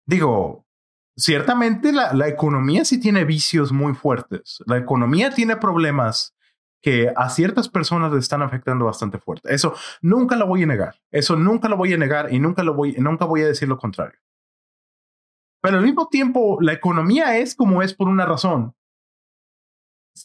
digo, 0.04 0.65
ciertamente 1.16 1.92
la, 1.92 2.12
la 2.12 2.28
economía 2.28 2.84
sí 2.84 3.00
tiene 3.00 3.24
vicios 3.24 3.72
muy 3.72 3.94
fuertes. 3.94 4.62
La 4.66 4.76
economía 4.76 5.30
tiene 5.30 5.56
problemas 5.56 6.36
que 6.82 7.12
a 7.16 7.28
ciertas 7.30 7.68
personas 7.68 8.12
le 8.12 8.18
están 8.20 8.42
afectando 8.42 8.84
bastante 8.84 9.18
fuerte. 9.18 9.52
Eso 9.52 9.74
nunca 10.02 10.36
lo 10.36 10.46
voy 10.46 10.62
a 10.62 10.66
negar. 10.66 10.94
Eso 11.10 11.34
nunca 11.34 11.68
lo 11.68 11.76
voy 11.76 11.92
a 11.92 11.98
negar 11.98 12.32
y 12.32 12.38
nunca 12.38 12.62
lo 12.62 12.74
voy, 12.74 12.94
nunca 12.98 13.24
voy 13.24 13.42
a 13.42 13.48
decir 13.48 13.68
lo 13.68 13.78
contrario. 13.78 14.18
Pero 15.60 15.78
al 15.78 15.82
mismo 15.82 16.06
tiempo, 16.06 16.58
la 16.60 16.74
economía 16.74 17.38
es 17.38 17.56
como 17.56 17.82
es 17.82 17.92
por 17.92 18.06
una 18.08 18.24
razón. 18.24 18.72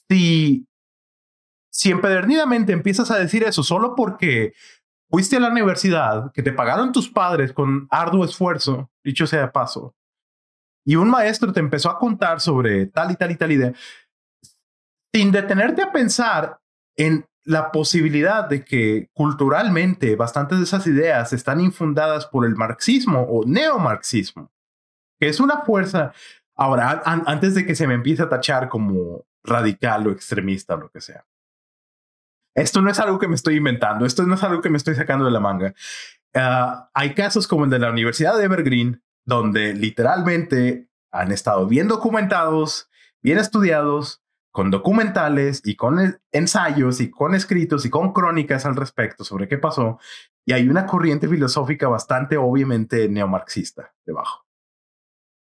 Si, 0.07 0.67
si 1.71 1.89
empedernidamente 1.89 2.73
empiezas 2.73 3.09
a 3.09 3.17
decir 3.17 3.43
eso 3.43 3.63
solo 3.63 3.95
porque 3.95 4.53
fuiste 5.09 5.37
a 5.37 5.39
la 5.39 5.49
universidad, 5.49 6.31
que 6.31 6.43
te 6.43 6.53
pagaron 6.53 6.91
tus 6.91 7.09
padres 7.09 7.53
con 7.53 7.87
arduo 7.89 8.23
esfuerzo, 8.23 8.91
dicho 9.03 9.25
sea 9.25 9.41
de 9.41 9.47
paso, 9.47 9.95
y 10.85 10.95
un 10.95 11.09
maestro 11.09 11.53
te 11.53 11.59
empezó 11.59 11.89
a 11.89 11.99
contar 11.99 12.39
sobre 12.39 12.87
tal 12.87 13.11
y 13.11 13.15
tal 13.15 13.31
y 13.31 13.35
tal 13.35 13.51
idea, 13.51 13.73
sin 15.13 15.31
detenerte 15.31 15.81
a 15.83 15.91
pensar 15.91 16.59
en 16.95 17.25
la 17.43 17.71
posibilidad 17.71 18.47
de 18.47 18.63
que 18.63 19.09
culturalmente 19.13 20.15
bastantes 20.15 20.59
de 20.59 20.63
esas 20.63 20.85
ideas 20.87 21.33
están 21.33 21.59
infundadas 21.59 22.27
por 22.27 22.45
el 22.45 22.55
marxismo 22.55 23.21
o 23.21 23.45
neomarxismo, 23.45 24.51
que 25.19 25.27
es 25.27 25.39
una 25.39 25.61
fuerza. 25.61 26.13
Ahora, 26.55 27.01
antes 27.05 27.55
de 27.55 27.65
que 27.65 27.75
se 27.75 27.87
me 27.87 27.95
empiece 27.95 28.23
a 28.23 28.29
tachar 28.29 28.69
como 28.69 29.25
radical 29.43 30.07
o 30.07 30.11
extremista 30.11 30.75
o 30.75 30.77
lo 30.77 30.91
que 30.91 31.01
sea. 31.01 31.25
Esto 32.55 32.81
no 32.81 32.91
es 32.91 32.99
algo 32.99 33.17
que 33.17 33.27
me 33.27 33.35
estoy 33.35 33.55
inventando, 33.55 34.05
esto 34.05 34.23
no 34.23 34.35
es 34.35 34.43
algo 34.43 34.61
que 34.61 34.69
me 34.69 34.77
estoy 34.77 34.95
sacando 34.95 35.25
de 35.25 35.31
la 35.31 35.39
manga. 35.39 35.73
Ah, 36.33 36.89
hay 36.93 37.13
casos 37.13 37.47
como 37.47 37.63
el 37.63 37.69
de 37.69 37.79
la 37.79 37.89
Universidad 37.89 38.37
de 38.37 38.43
Evergreen, 38.43 39.01
donde 39.35 39.73
literalmente 39.73 40.89
han 41.11 41.31
estado 41.31 41.65
bien 41.67 41.87
documentados, 41.87 42.89
bien 43.21 43.37
estudiados, 43.37 44.21
con 44.51 44.69
documentales 44.69 45.61
y 45.63 45.75
con 45.75 46.19
ensayos 46.33 46.99
y 46.99 47.09
con 47.09 47.33
escritos 47.33 47.85
y 47.85 47.89
con 47.89 48.11
crónicas 48.11 48.65
al 48.65 48.75
respecto 48.75 49.23
sobre 49.23 49.47
qué 49.47 49.57
pasó. 49.57 49.99
Y 50.45 50.51
hay 50.51 50.67
una 50.67 50.85
corriente 50.85 51.29
filosófica 51.29 51.87
bastante 51.87 52.35
obviamente 52.35 53.07
neomarxista 53.07 53.93
debajo. 54.05 54.45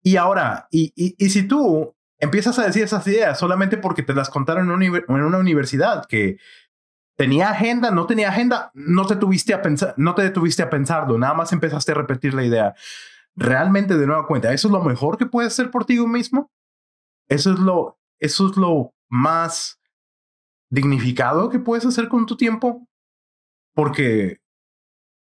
Y 0.05 0.17
ahora, 0.17 0.69
y, 0.71 0.93
y, 0.95 1.31
si 1.31 1.49
tú 1.49 1.97
empiezas 2.19 2.59
a 2.59 2.67
decir 2.67 2.85
esas 2.85 3.07
ideas 3.09 3.39
solamente 3.39 3.79
porque 3.79 4.03
te 4.03 4.15
las 4.15 4.31
contaron 4.31 4.71
en 4.71 5.09
una 5.09 5.39
universidad 5.39 6.05
que 6.07 6.37
tenía 7.17 7.51
agenda, 7.51 7.91
no 7.91 8.07
tenía 8.07 8.29
agenda, 8.29 8.71
no 8.75 9.07
te 9.07 9.17
tuviste 9.17 9.55
a 9.55 9.63
pensar, 9.63 9.95
no 9.97 10.15
te 10.15 10.23
detuviste 10.23 10.63
a 10.63 10.71
pensarlo, 10.71 11.19
nada 11.19 11.35
más 11.35 11.53
empezaste 11.53 11.93
a 11.93 11.97
repetir 11.97 12.35
la 12.35 12.45
idea. 12.45 12.75
Realmente 13.37 13.97
de 13.97 14.07
nueva 14.07 14.27
cuenta, 14.27 14.53
¿eso 14.53 14.69
es 14.69 14.73
lo 14.73 14.83
mejor 14.83 15.19
que 15.19 15.27
puedes 15.27 15.53
hacer 15.53 15.71
por 15.71 15.85
ti 15.85 15.99
mismo? 15.99 16.51
Eso 17.29 17.53
es 17.53 17.59
lo, 17.59 17.99
eso 18.21 18.49
es 18.49 18.57
lo 18.57 18.95
más 19.09 19.81
dignificado 20.71 21.51
que 21.51 21.59
puedes 21.59 21.85
hacer 21.87 22.09
con 22.09 22.27
tu 22.27 22.37
tiempo. 22.37 22.87
Porque, 23.75 24.41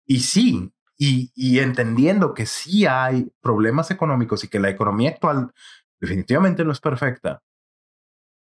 y 0.06 0.20
sí, 0.20 0.72
y, 0.98 1.32
y 1.34 1.60
entendiendo 1.60 2.34
que 2.34 2.46
sí 2.46 2.86
hay 2.86 3.32
problemas 3.40 3.90
económicos 3.90 4.44
y 4.44 4.48
que 4.48 4.60
la 4.60 4.68
economía 4.68 5.10
actual 5.10 5.52
definitivamente 6.00 6.64
no 6.64 6.72
es 6.72 6.80
perfecta, 6.80 7.42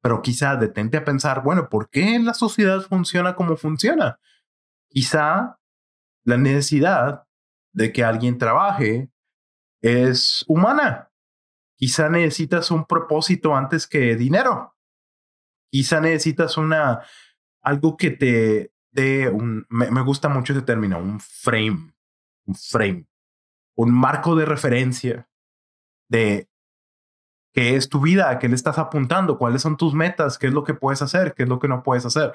pero 0.03 0.23
quizá 0.23 0.57
detente 0.57 0.97
a 0.97 1.05
pensar, 1.05 1.43
bueno, 1.43 1.69
¿por 1.69 1.89
qué 1.89 2.19
la 2.19 2.35
sociedad 2.35 2.81
funciona 2.83 3.35
como 3.35 3.57
funciona? 3.57 4.21
Quizá 4.89 5.59
la 6.25 6.37
necesidad 6.37 7.25
de 7.73 7.93
que 7.93 8.05
alguien 8.05 8.39
trabaje 8.39 9.11
es 9.87 10.45
humana. 10.49 11.13
Quizá 11.77 12.09
necesitas 12.09 12.71
un 12.71 12.87
propósito 12.87 13.55
antes 13.55 13.87
que 13.87 14.17
dinero. 14.17 14.75
Quizá 15.71 16.01
necesitas 16.01 16.57
una 16.57 17.03
algo 17.63 17.97
que 17.97 18.11
te 18.11 18.73
dé 18.91 19.29
un 19.29 19.67
me, 19.69 19.91
me 19.91 20.01
gusta 20.03 20.29
mucho 20.29 20.53
ese 20.53 20.63
término, 20.63 20.99
un 20.99 21.21
frame, 21.21 21.93
un 22.47 22.55
frame, 22.55 23.07
un 23.77 23.93
marco 23.93 24.35
de 24.35 24.45
referencia 24.45 25.29
de 26.09 26.49
qué 27.53 27.77
es 27.77 27.89
tu 27.89 28.01
vida, 28.01 28.31
a 28.31 28.39
qué 28.39 28.49
le 28.49 28.55
estás 28.55 28.79
apuntando, 28.79 29.39
cuáles 29.39 29.63
son 29.63 29.77
tus 29.77 29.95
metas, 29.95 30.39
qué 30.39 30.49
es 30.49 30.53
lo 30.53 30.65
que 30.65 30.75
puedes 30.75 31.03
hacer, 31.03 31.35
qué 31.35 31.45
es 31.45 31.49
lo 31.49 31.59
que 31.59 31.69
no 31.69 31.83
puedes 31.83 32.07
hacer. 32.07 32.33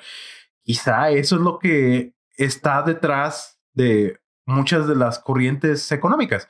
Quizá 0.64 1.10
eso 1.12 1.36
es 1.36 1.42
lo 1.42 1.60
que 1.60 2.14
está 2.38 2.82
detrás 2.84 3.60
de 3.74 4.22
muchas 4.46 4.88
de 4.88 4.96
las 4.96 5.20
corrientes 5.20 5.92
económicas. 5.92 6.48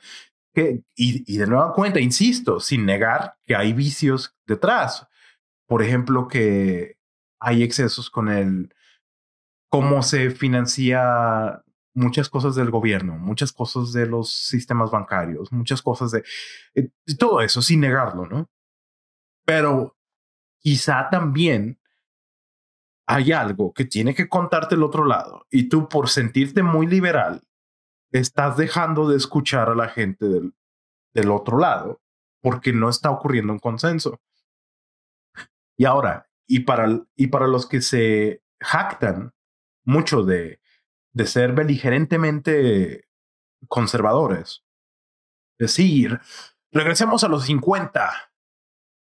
Y 0.54 1.36
de 1.38 1.46
nueva 1.46 1.72
cuenta, 1.72 2.00
insisto, 2.00 2.60
sin 2.60 2.84
negar 2.84 3.36
que 3.44 3.56
hay 3.56 3.72
vicios 3.72 4.36
detrás. 4.46 5.06
Por 5.66 5.82
ejemplo, 5.82 6.28
que 6.28 6.98
hay 7.40 7.62
excesos 7.62 8.10
con 8.10 8.28
el 8.28 8.74
cómo 9.70 10.02
se 10.02 10.30
financia 10.30 11.62
muchas 11.94 12.28
cosas 12.28 12.54
del 12.54 12.70
gobierno, 12.70 13.18
muchas 13.18 13.52
cosas 13.52 13.92
de 13.92 14.06
los 14.06 14.32
sistemas 14.32 14.90
bancarios, 14.90 15.52
muchas 15.52 15.82
cosas 15.82 16.10
de 16.10 16.24
eh, 16.74 16.90
todo 17.18 17.40
eso, 17.40 17.62
sin 17.62 17.80
negarlo, 17.80 18.26
¿no? 18.26 18.50
Pero 19.44 19.96
quizá 20.58 21.08
también 21.10 21.80
hay 23.06 23.32
algo 23.32 23.72
que 23.72 23.84
tiene 23.84 24.14
que 24.14 24.28
contarte 24.28 24.74
el 24.74 24.82
otro 24.82 25.04
lado 25.04 25.46
y 25.50 25.68
tú 25.68 25.88
por 25.88 26.08
sentirte 26.08 26.62
muy 26.62 26.86
liberal 26.86 27.42
estás 28.12 28.56
dejando 28.56 29.08
de 29.08 29.16
escuchar 29.16 29.68
a 29.70 29.74
la 29.74 29.88
gente 29.88 30.26
del, 30.26 30.54
del 31.14 31.30
otro 31.30 31.58
lado 31.58 32.00
porque 32.42 32.72
no 32.72 32.88
está 32.88 33.10
ocurriendo 33.10 33.52
un 33.52 33.58
consenso. 33.58 34.20
Y 35.76 35.84
ahora, 35.84 36.28
y 36.46 36.60
para, 36.60 36.86
y 37.16 37.28
para 37.28 37.46
los 37.46 37.66
que 37.66 37.80
se 37.80 38.42
jactan 38.60 39.32
mucho 39.84 40.22
de, 40.24 40.60
de 41.12 41.26
ser 41.26 41.52
beligerentemente 41.52 43.08
conservadores, 43.68 44.64
decir, 45.58 46.20
regresemos 46.72 47.24
a 47.24 47.28
los 47.28 47.44
50, 47.44 48.12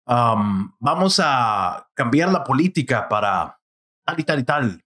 vamos 0.06 1.20
a 1.22 1.88
cambiar 1.94 2.30
la 2.32 2.44
política 2.44 3.08
para 3.08 3.60
tal 4.04 4.20
y 4.20 4.24
tal 4.24 4.38
y 4.40 4.44
tal, 4.44 4.84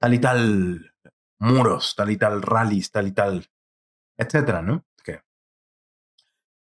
tal 0.00 0.14
y 0.14 0.18
tal 0.18 0.94
muros, 1.38 1.94
tal 1.96 2.10
y 2.10 2.16
tal 2.16 2.42
rallies, 2.42 2.90
tal 2.90 3.06
y 3.06 3.12
tal, 3.12 3.50
etcétera, 4.16 4.62
¿no? 4.62 4.84
Que, 5.04 5.22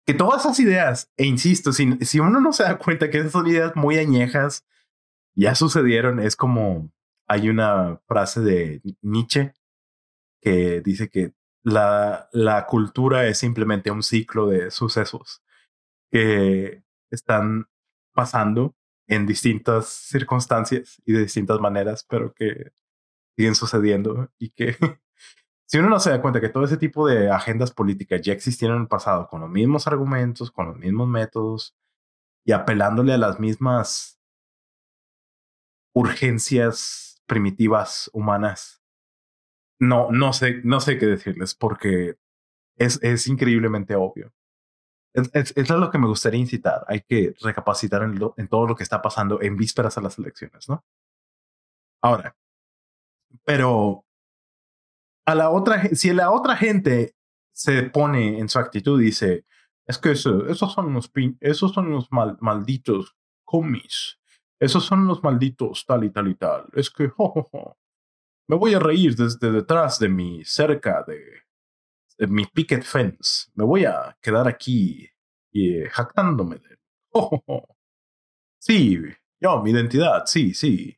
que 0.07 0.15
todas 0.15 0.43
esas 0.43 0.59
ideas, 0.61 1.11
e 1.17 1.25
insisto, 1.27 1.73
si, 1.73 1.99
si 2.05 2.21
uno 2.21 2.41
no 2.41 2.53
se 2.53 2.65
da 2.65 2.79
cuenta 2.79 3.11
que 3.11 3.19
esas 3.19 3.33
son 3.33 3.47
ideas 3.47 3.75
muy 3.77 3.99
añejas, 3.99 4.67
ya 5.35 5.55
sucedieron, 5.55 6.21
es 6.21 6.37
como 6.37 6.91
hay 7.29 7.49
una 7.49 8.01
frase 8.07 8.41
de 8.41 8.83
Nietzsche 9.03 9.55
que 10.41 10.81
dice 10.81 11.09
que 11.09 11.33
la, 11.65 12.29
la 12.33 12.67
cultura 12.67 13.27
es 13.27 13.39
simplemente 13.39 13.91
un 13.91 14.03
ciclo 14.03 14.47
de 14.47 14.71
sucesos 14.71 15.43
que 16.11 16.85
están 17.11 17.69
pasando 18.15 18.77
en 19.09 19.27
distintas 19.27 19.89
circunstancias 19.89 21.03
y 21.05 21.13
de 21.13 21.23
distintas 21.23 21.61
maneras, 21.61 22.05
pero 22.09 22.33
que 22.33 22.73
siguen 23.37 23.55
sucediendo 23.55 24.31
y 24.39 24.51
que 24.51 24.77
si 25.67 25.79
uno 25.79 25.89
no 25.89 26.01
se 26.01 26.11
da 26.11 26.23
cuenta 26.23 26.41
que 26.41 26.49
todo 26.49 26.65
ese 26.65 26.77
tipo 26.77 27.07
de 27.07 27.31
agendas 27.31 27.71
políticas 27.71 28.23
ya 28.23 28.33
existieron 28.33 28.79
en 28.79 28.83
el 28.83 28.89
pasado 28.89 29.29
con 29.29 29.43
los 29.43 29.51
mismos 29.51 29.87
argumentos, 29.87 30.51
con 30.51 30.69
los 30.69 30.77
mismos 30.77 31.09
métodos 31.09 31.77
y 32.45 32.53
apelándole 32.53 33.13
a 33.13 33.19
las 33.19 33.39
mismas 33.39 34.21
urgencias 35.95 37.23
primitivas 37.27 38.11
humanas, 38.13 38.83
no, 39.79 40.11
no 40.11 40.33
sé, 40.33 40.61
no 40.65 40.81
sé 40.81 40.99
qué 40.99 41.07
decirles 41.07 41.55
porque 41.55 42.17
es, 42.77 43.03
es 43.03 43.27
increíblemente 43.27 43.95
obvio. 43.97 44.33
Es, 45.15 45.55
es, 45.57 45.71
lo 45.71 45.91
que 45.91 45.99
me 45.99 46.07
gustaría 46.07 46.39
incitar. 46.39 46.85
Hay 46.89 47.01
que 47.01 47.35
recapacitar 47.41 48.03
en, 48.03 48.19
en 48.37 48.49
todo 48.49 48.67
lo 48.67 48.77
que 48.77 48.83
está 48.83 49.01
pasando 49.01 49.41
en 49.41 49.57
vísperas 49.57 49.97
a 49.97 50.03
las 50.03 50.19
elecciones, 50.19 50.69
¿no? 50.69 50.85
Ahora, 52.03 52.37
pero 53.45 54.05
a 55.27 55.35
la 55.35 55.51
otra, 55.51 55.83
si 55.95 56.13
la 56.13 56.31
otra 56.31 56.57
gente 56.57 57.15
se 57.53 57.85
pone 57.85 58.39
en 58.39 58.49
su 58.49 58.59
actitud 58.59 59.01
y 59.01 59.07
dice, 59.07 59.45
es 59.87 59.99
que 59.99 60.13
eso, 60.13 60.47
esos 60.47 60.73
son 60.73 60.93
los, 60.93 61.11
esos 61.41 61.73
son 61.73 61.91
los 61.91 62.11
mal, 62.13 62.37
malditos 62.41 63.17
comis, 63.45 64.19
esos 64.61 64.85
son 64.85 65.07
los 65.07 65.23
malditos 65.23 65.85
tal 65.87 66.05
y 66.05 66.11
tal 66.11 66.29
y 66.29 66.35
tal, 66.35 66.67
es 66.75 66.91
que, 66.91 67.11
me 68.49 68.57
voy 68.57 68.75
a 68.75 68.79
reír 68.79 69.17
desde 69.17 69.51
detrás 69.51 69.99
de 69.99 70.09
mi 70.09 70.45
cerca 70.45 71.05
de 71.07 71.47
mi 72.29 72.47
picket 72.47 72.83
fence. 72.83 73.51
Me 73.55 73.65
voy 73.65 73.85
a 73.85 74.17
quedar 74.23 74.49
aquí 74.49 75.09
y 75.53 75.79
eh, 75.79 75.91
jactándome 75.91 76.57
de... 76.57 76.79
Sí, 78.59 78.99
yo, 79.41 79.63
mi 79.63 79.71
identidad, 79.71 80.25
sí, 80.27 80.55
sí. 80.55 80.96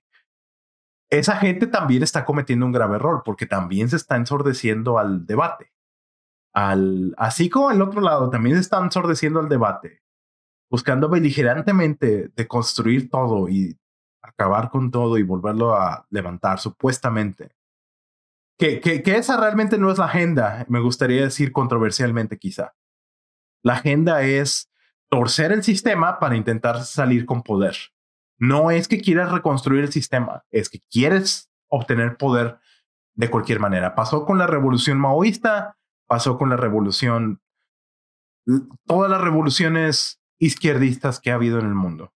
Esa 1.11 1.37
gente 1.37 1.67
también 1.67 2.03
está 2.03 2.25
cometiendo 2.25 2.67
un 2.67 2.73
grave 2.73 2.97
error 2.97 3.23
porque 3.25 3.47
también 3.47 3.89
se 3.89 3.97
está 3.97 4.17
ensordeciendo 4.17 4.99
al 4.99 5.27
debate. 5.27 5.73
Al, 6.53 7.15
así 7.17 7.49
como 7.49 7.71
al 7.71 7.81
otro 7.81 8.01
lado, 8.01 8.31
también 8.31 8.57
se 8.57 8.63
está 8.63 8.79
ensordeciendo 8.79 9.41
al 9.41 9.49
debate, 9.49 10.03
buscando 10.71 11.09
beligerantemente 11.09 12.29
de 12.35 12.49
construir 12.49 13.11
todo 13.11 13.49
y 13.49 13.79
acabar 14.23 14.71
con 14.71 14.91
todo 14.91 15.19
y 15.19 15.23
volverlo 15.23 15.75
a 15.75 16.07
levantar, 16.11 16.59
supuestamente 16.59 17.59
que, 18.59 18.81
que, 18.81 19.17
esa 19.17 19.37
realmente 19.37 19.79
no 19.79 19.91
es 19.91 19.99
la 19.99 20.07
agenda, 20.07 20.67
me 20.69 20.81
gustaría 20.81 21.23
decir 21.23 21.53
controversialmente 21.53 22.39
quizá. 22.39 22.75
La 23.63 23.75
agenda 23.75 24.23
es 24.23 24.69
torcer 25.09 25.53
el 25.53 25.63
sistema 25.63 26.19
para 26.19 26.37
intentar 26.37 26.83
salir 26.83 27.25
con 27.25 27.43
poder. 27.43 27.77
No 28.39 28.71
es 28.71 28.89
que 28.89 29.01
quieras 29.01 29.33
reconstruir 29.33 29.85
el 29.85 29.93
sistema, 29.93 30.45
es 30.51 30.69
que 30.69 30.81
quieres 30.91 31.51
obtener 31.69 32.17
poder 32.17 32.59
de 33.15 33.31
cualquier 33.31 33.59
manera. 33.59 33.95
Pasó 33.95 34.25
con 34.25 34.39
la 34.39 34.47
revolución 34.47 34.99
maoísta, 34.99 35.77
pasó 36.07 36.39
con 36.39 36.49
la 36.51 36.57
revolución, 36.57 37.41
todas 38.87 39.11
las 39.11 39.21
revoluciones 39.21 40.21
izquierdistas 40.39 41.21
que 41.21 41.33
ha 41.33 41.35
habido 41.35 41.59
en 41.59 41.67
el 41.67 41.75
mundo. 41.75 42.13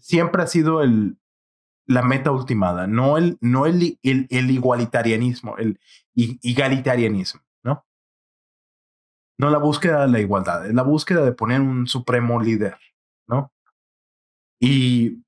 Siempre 0.00 0.42
ha 0.42 0.46
sido 0.46 0.82
el, 0.82 1.16
la 1.86 2.02
meta 2.02 2.30
ultimada, 2.30 2.86
no 2.86 3.16
el, 3.16 3.38
no 3.40 3.66
el, 3.66 3.98
el, 4.02 4.50
igualitarianismo, 4.50 5.56
el 5.58 5.80
egalitarianismo, 6.14 7.40
¿no? 7.62 7.86
No 9.38 9.50
la 9.50 9.58
búsqueda 9.58 10.02
de 10.02 10.08
la 10.08 10.20
igualdad, 10.20 10.66
es 10.66 10.74
la 10.74 10.82
búsqueda 10.82 11.24
de 11.24 11.32
poner 11.32 11.60
un 11.60 11.86
supremo 11.86 12.40
líder, 12.40 12.78
¿no? 13.26 13.52
Y 14.60 15.22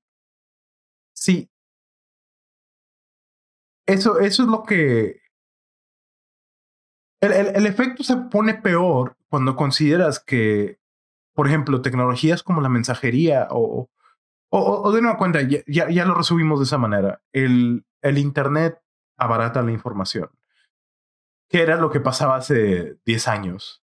sí, 1.15 1.49
eso, 3.87 4.19
eso 4.19 4.43
es 4.43 4.49
lo 4.49 4.63
que... 4.63 5.21
El, 7.21 7.31
el, 7.31 7.55
el 7.55 7.65
efecto 7.65 8.03
se 8.03 8.17
pone 8.17 8.55
peor 8.55 9.17
cuando 9.29 9.55
consideras 9.55 10.19
que, 10.19 10.79
por 11.33 11.47
ejemplo, 11.47 11.81
tecnologías 11.81 12.43
como 12.43 12.61
la 12.61 12.69
mensajería 12.69 13.47
o, 13.51 13.89
o, 14.49 14.91
de 14.91 15.01
nueva 15.01 15.17
cuenta, 15.17 15.41
ya, 15.41 15.89
ya, 15.89 16.05
lo 16.05 16.13
resumimos 16.13 16.59
de 16.59 16.65
esa 16.65 16.77
manera. 16.77 17.21
El, 17.31 17.85
el 18.01 18.17
Internet 18.17 18.79
abarata 19.17 19.61
la 19.61 19.71
información. 19.71 20.29
¿Qué 21.49 21.61
era 21.61 21.77
lo 21.77 21.91
que 21.91 21.99
pasaba 21.99 22.35
hace 22.35 22.97
10 23.05 23.27
años? 23.27 23.83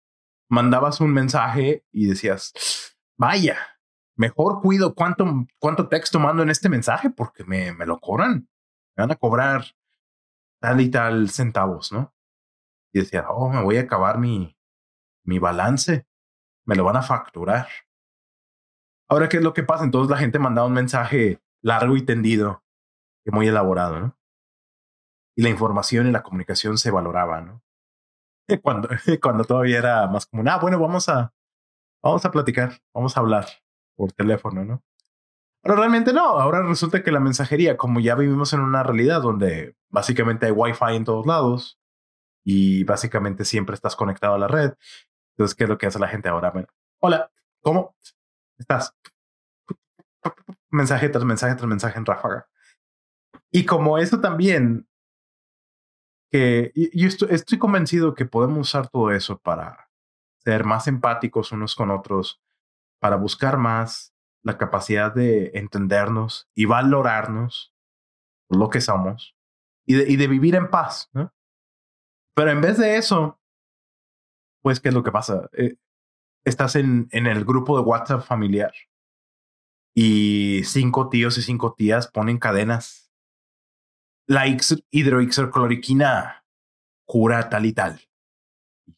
Mandabas 0.49 1.01
un 1.01 1.13
mensaje 1.13 1.85
y 1.91 2.07
decías, 2.07 2.53
vaya, 3.17 3.72
mejor 4.17 4.61
cuido 4.61 4.95
cuánto, 4.95 5.25
cuánto 5.59 5.89
texto 5.89 6.19
mando 6.19 6.43
en 6.43 6.51
este 6.51 6.69
mensaje 6.69 7.11
porque 7.11 7.45
me, 7.45 7.73
me 7.73 7.87
lo 7.87 7.99
cobran. 7.99 8.49
Me 8.97 9.03
van 9.03 9.11
a 9.11 9.17
cobrar 9.17 9.65
tal 10.61 10.81
y 10.81 10.91
tal 10.91 11.31
centavos, 11.31 11.93
¿no? 11.93 12.15
Y 12.93 13.01
decía, 13.01 13.27
oh, 13.29 13.49
me 13.49 13.63
voy 13.63 13.79
a 13.79 13.83
acabar 13.83 14.19
mi, 14.19 14.57
mi 15.25 15.39
balance. 15.39 16.07
Me 16.65 16.77
lo 16.77 16.85
van 16.85 16.97
a 16.97 17.03
facturar. 17.03 17.69
Ahora, 19.09 19.29
¿qué 19.29 19.39
es 19.39 19.43
lo 19.43 19.55
que 19.55 19.63
pasa? 19.63 19.85
Entonces 19.85 20.11
la 20.11 20.19
gente 20.19 20.39
mandaba 20.39 20.67
un 20.67 20.75
mensaje 20.75 21.43
largo 21.63 21.97
y 21.97 22.03
tendido, 22.03 22.65
y 23.25 23.31
muy 23.31 23.47
elaborado, 23.49 24.01
¿no? 24.01 24.19
Y 25.37 25.43
la 25.43 25.49
información 25.49 26.07
y 26.07 26.11
la 26.11 26.23
comunicación 26.23 26.77
se 26.77 26.91
valoraba, 26.91 27.41
¿no? 27.41 27.63
Cuando, 28.63 28.89
cuando 29.23 29.45
todavía 29.45 29.79
era 29.79 30.07
más 30.09 30.27
como, 30.27 30.43
ah, 30.51 30.59
bueno, 30.61 30.79
vamos 30.79 31.09
a, 31.09 31.33
vamos 32.03 32.25
a 32.25 32.31
platicar, 32.31 32.83
vamos 32.93 33.17
a 33.17 33.21
hablar 33.21 33.47
por 34.03 34.11
teléfono, 34.11 34.65
¿no? 34.65 34.83
Pero 35.63 35.77
realmente 35.77 36.13
no, 36.13 36.41
ahora 36.41 36.61
resulta 36.67 37.05
que 37.05 37.13
la 37.13 37.21
mensajería, 37.21 37.77
como 37.77 38.01
ya 38.01 38.17
vivimos 38.17 38.53
en 38.53 38.59
una 38.59 38.83
realidad 38.83 39.23
donde 39.23 39.77
básicamente 39.91 40.47
hay 40.47 40.51
wifi 40.51 40.97
en 40.97 41.05
todos 41.05 41.25
lados 41.25 41.79
y 42.43 42.83
básicamente 42.83 43.45
siempre 43.45 43.77
estás 43.77 43.95
conectado 43.95 44.35
a 44.35 44.39
la 44.41 44.49
red, 44.49 44.73
entonces, 45.37 45.55
¿qué 45.55 45.63
es 45.63 45.71
lo 45.71 45.79
que 45.79 45.87
hace 45.87 46.01
la 46.01 46.09
gente 46.09 46.29
ahora? 46.29 46.51
Bueno, 46.51 46.67
hola, 46.99 47.31
¿cómo? 47.61 47.95
estás 48.59 48.97
mensaje 50.69 51.09
tras 51.09 51.25
mensaje 51.25 51.55
tras 51.55 51.69
mensaje 51.69 51.97
en 51.97 52.07
ráfaga. 52.07 52.49
Y 53.53 53.65
como 53.65 53.99
eso 53.99 54.21
también, 54.21 54.89
que 56.29 56.73
yo 56.75 57.07
estoy, 57.07 57.29
estoy 57.31 57.59
convencido 57.59 58.15
que 58.15 58.27
podemos 58.27 58.59
usar 58.69 58.89
todo 58.89 59.13
eso 59.13 59.39
para 59.39 59.89
ser 60.39 60.65
más 60.65 60.89
empáticos 60.89 61.53
unos 61.53 61.77
con 61.77 61.93
otros, 61.93 62.42
para 63.03 63.17
buscar 63.17 63.59
más 63.59 64.15
la 64.45 64.59
capacidad 64.59 65.13
de 65.13 65.51
entendernos 65.55 66.49
y 66.55 66.67
valorarnos 66.67 67.75
lo 68.49 68.71
que 68.71 68.81
somos 68.81 69.37
y 69.85 69.95
de, 69.95 70.13
y 70.13 70.17
de 70.17 70.29
vivir 70.29 70.55
en 70.55 70.71
paz. 70.71 71.11
Pero 72.37 72.51
en 72.53 72.61
vez 72.61 72.79
de 72.79 72.97
eso, 72.97 73.41
pues, 74.63 74.79
¿qué 74.79 74.91
es 74.91 74.95
lo 74.95 75.03
que 75.03 75.11
pasa? 75.11 75.51
Eh, 75.53 75.75
estás 76.45 76.77
en, 76.77 77.09
en 77.11 77.27
el 77.27 77.45
grupo 77.45 77.77
de 77.77 77.83
WhatsApp 77.83 78.23
familiar 78.23 78.73
y 79.97 80.63
cinco 80.63 81.09
tíos 81.09 81.37
y 81.39 81.43
cinco 81.43 81.75
tías 81.75 82.07
ponen 82.07 82.39
cadenas. 82.39 83.11
La 84.29 84.47
hidroxicloroquina 84.47 86.45
cura 87.05 87.49
tal 87.49 87.67
y 87.67 87.73
tal. 87.73 88.01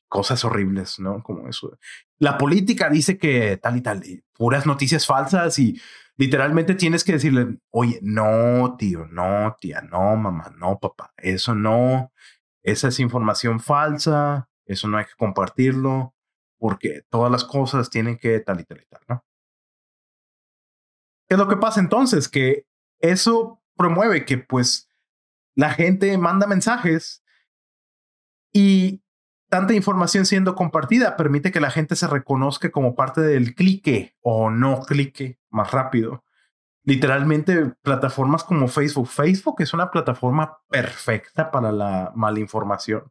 Cosas 0.08 0.44
horribles, 0.44 1.00
¿no? 1.00 1.22
Como 1.22 1.48
eso. 1.48 1.78
La 2.18 2.38
política 2.38 2.88
dice 2.88 3.18
que 3.18 3.56
tal 3.56 3.76
y 3.76 3.80
tal, 3.80 4.02
puras 4.32 4.66
noticias 4.66 5.06
falsas 5.06 5.58
y 5.58 5.80
literalmente 6.16 6.74
tienes 6.74 7.04
que 7.04 7.12
decirle, 7.12 7.58
oye, 7.70 7.98
no, 8.02 8.76
tío, 8.78 9.06
no, 9.06 9.56
tía, 9.60 9.82
no, 9.82 10.16
mamá, 10.16 10.54
no, 10.56 10.78
papá, 10.78 11.12
eso 11.16 11.54
no, 11.54 12.12
esa 12.62 12.88
es 12.88 13.00
información 13.00 13.60
falsa, 13.60 14.48
eso 14.64 14.88
no 14.88 14.98
hay 14.98 15.04
que 15.04 15.16
compartirlo 15.18 16.14
porque 16.58 17.02
todas 17.10 17.30
las 17.30 17.44
cosas 17.44 17.90
tienen 17.90 18.16
que 18.16 18.40
tal 18.40 18.60
y 18.60 18.64
tal 18.64 18.80
y 18.80 18.86
tal, 18.86 19.02
¿no? 19.08 19.24
¿Qué 21.28 21.34
es 21.34 21.38
lo 21.38 21.48
que 21.48 21.56
pasa 21.56 21.80
entonces? 21.80 22.28
Que 22.28 22.66
eso 23.00 23.62
promueve 23.76 24.24
que 24.24 24.38
pues 24.38 24.88
la 25.54 25.70
gente 25.70 26.16
manda 26.18 26.46
mensajes 26.46 27.24
y 28.52 29.03
tanta 29.54 29.74
información 29.74 30.26
siendo 30.26 30.54
compartida 30.54 31.16
permite 31.16 31.52
que 31.52 31.60
la 31.60 31.70
gente 31.70 31.94
se 31.96 32.08
reconozca 32.08 32.70
como 32.70 32.94
parte 32.94 33.20
del 33.20 33.54
clique 33.54 34.16
o 34.20 34.50
no 34.50 34.80
clique 34.80 35.38
más 35.50 35.70
rápido. 35.70 36.24
Literalmente, 36.82 37.72
plataformas 37.82 38.44
como 38.44 38.68
Facebook. 38.68 39.08
Facebook 39.08 39.56
es 39.60 39.72
una 39.72 39.90
plataforma 39.90 40.58
perfecta 40.68 41.50
para 41.50 41.72
la 41.72 42.12
malinformación 42.14 43.10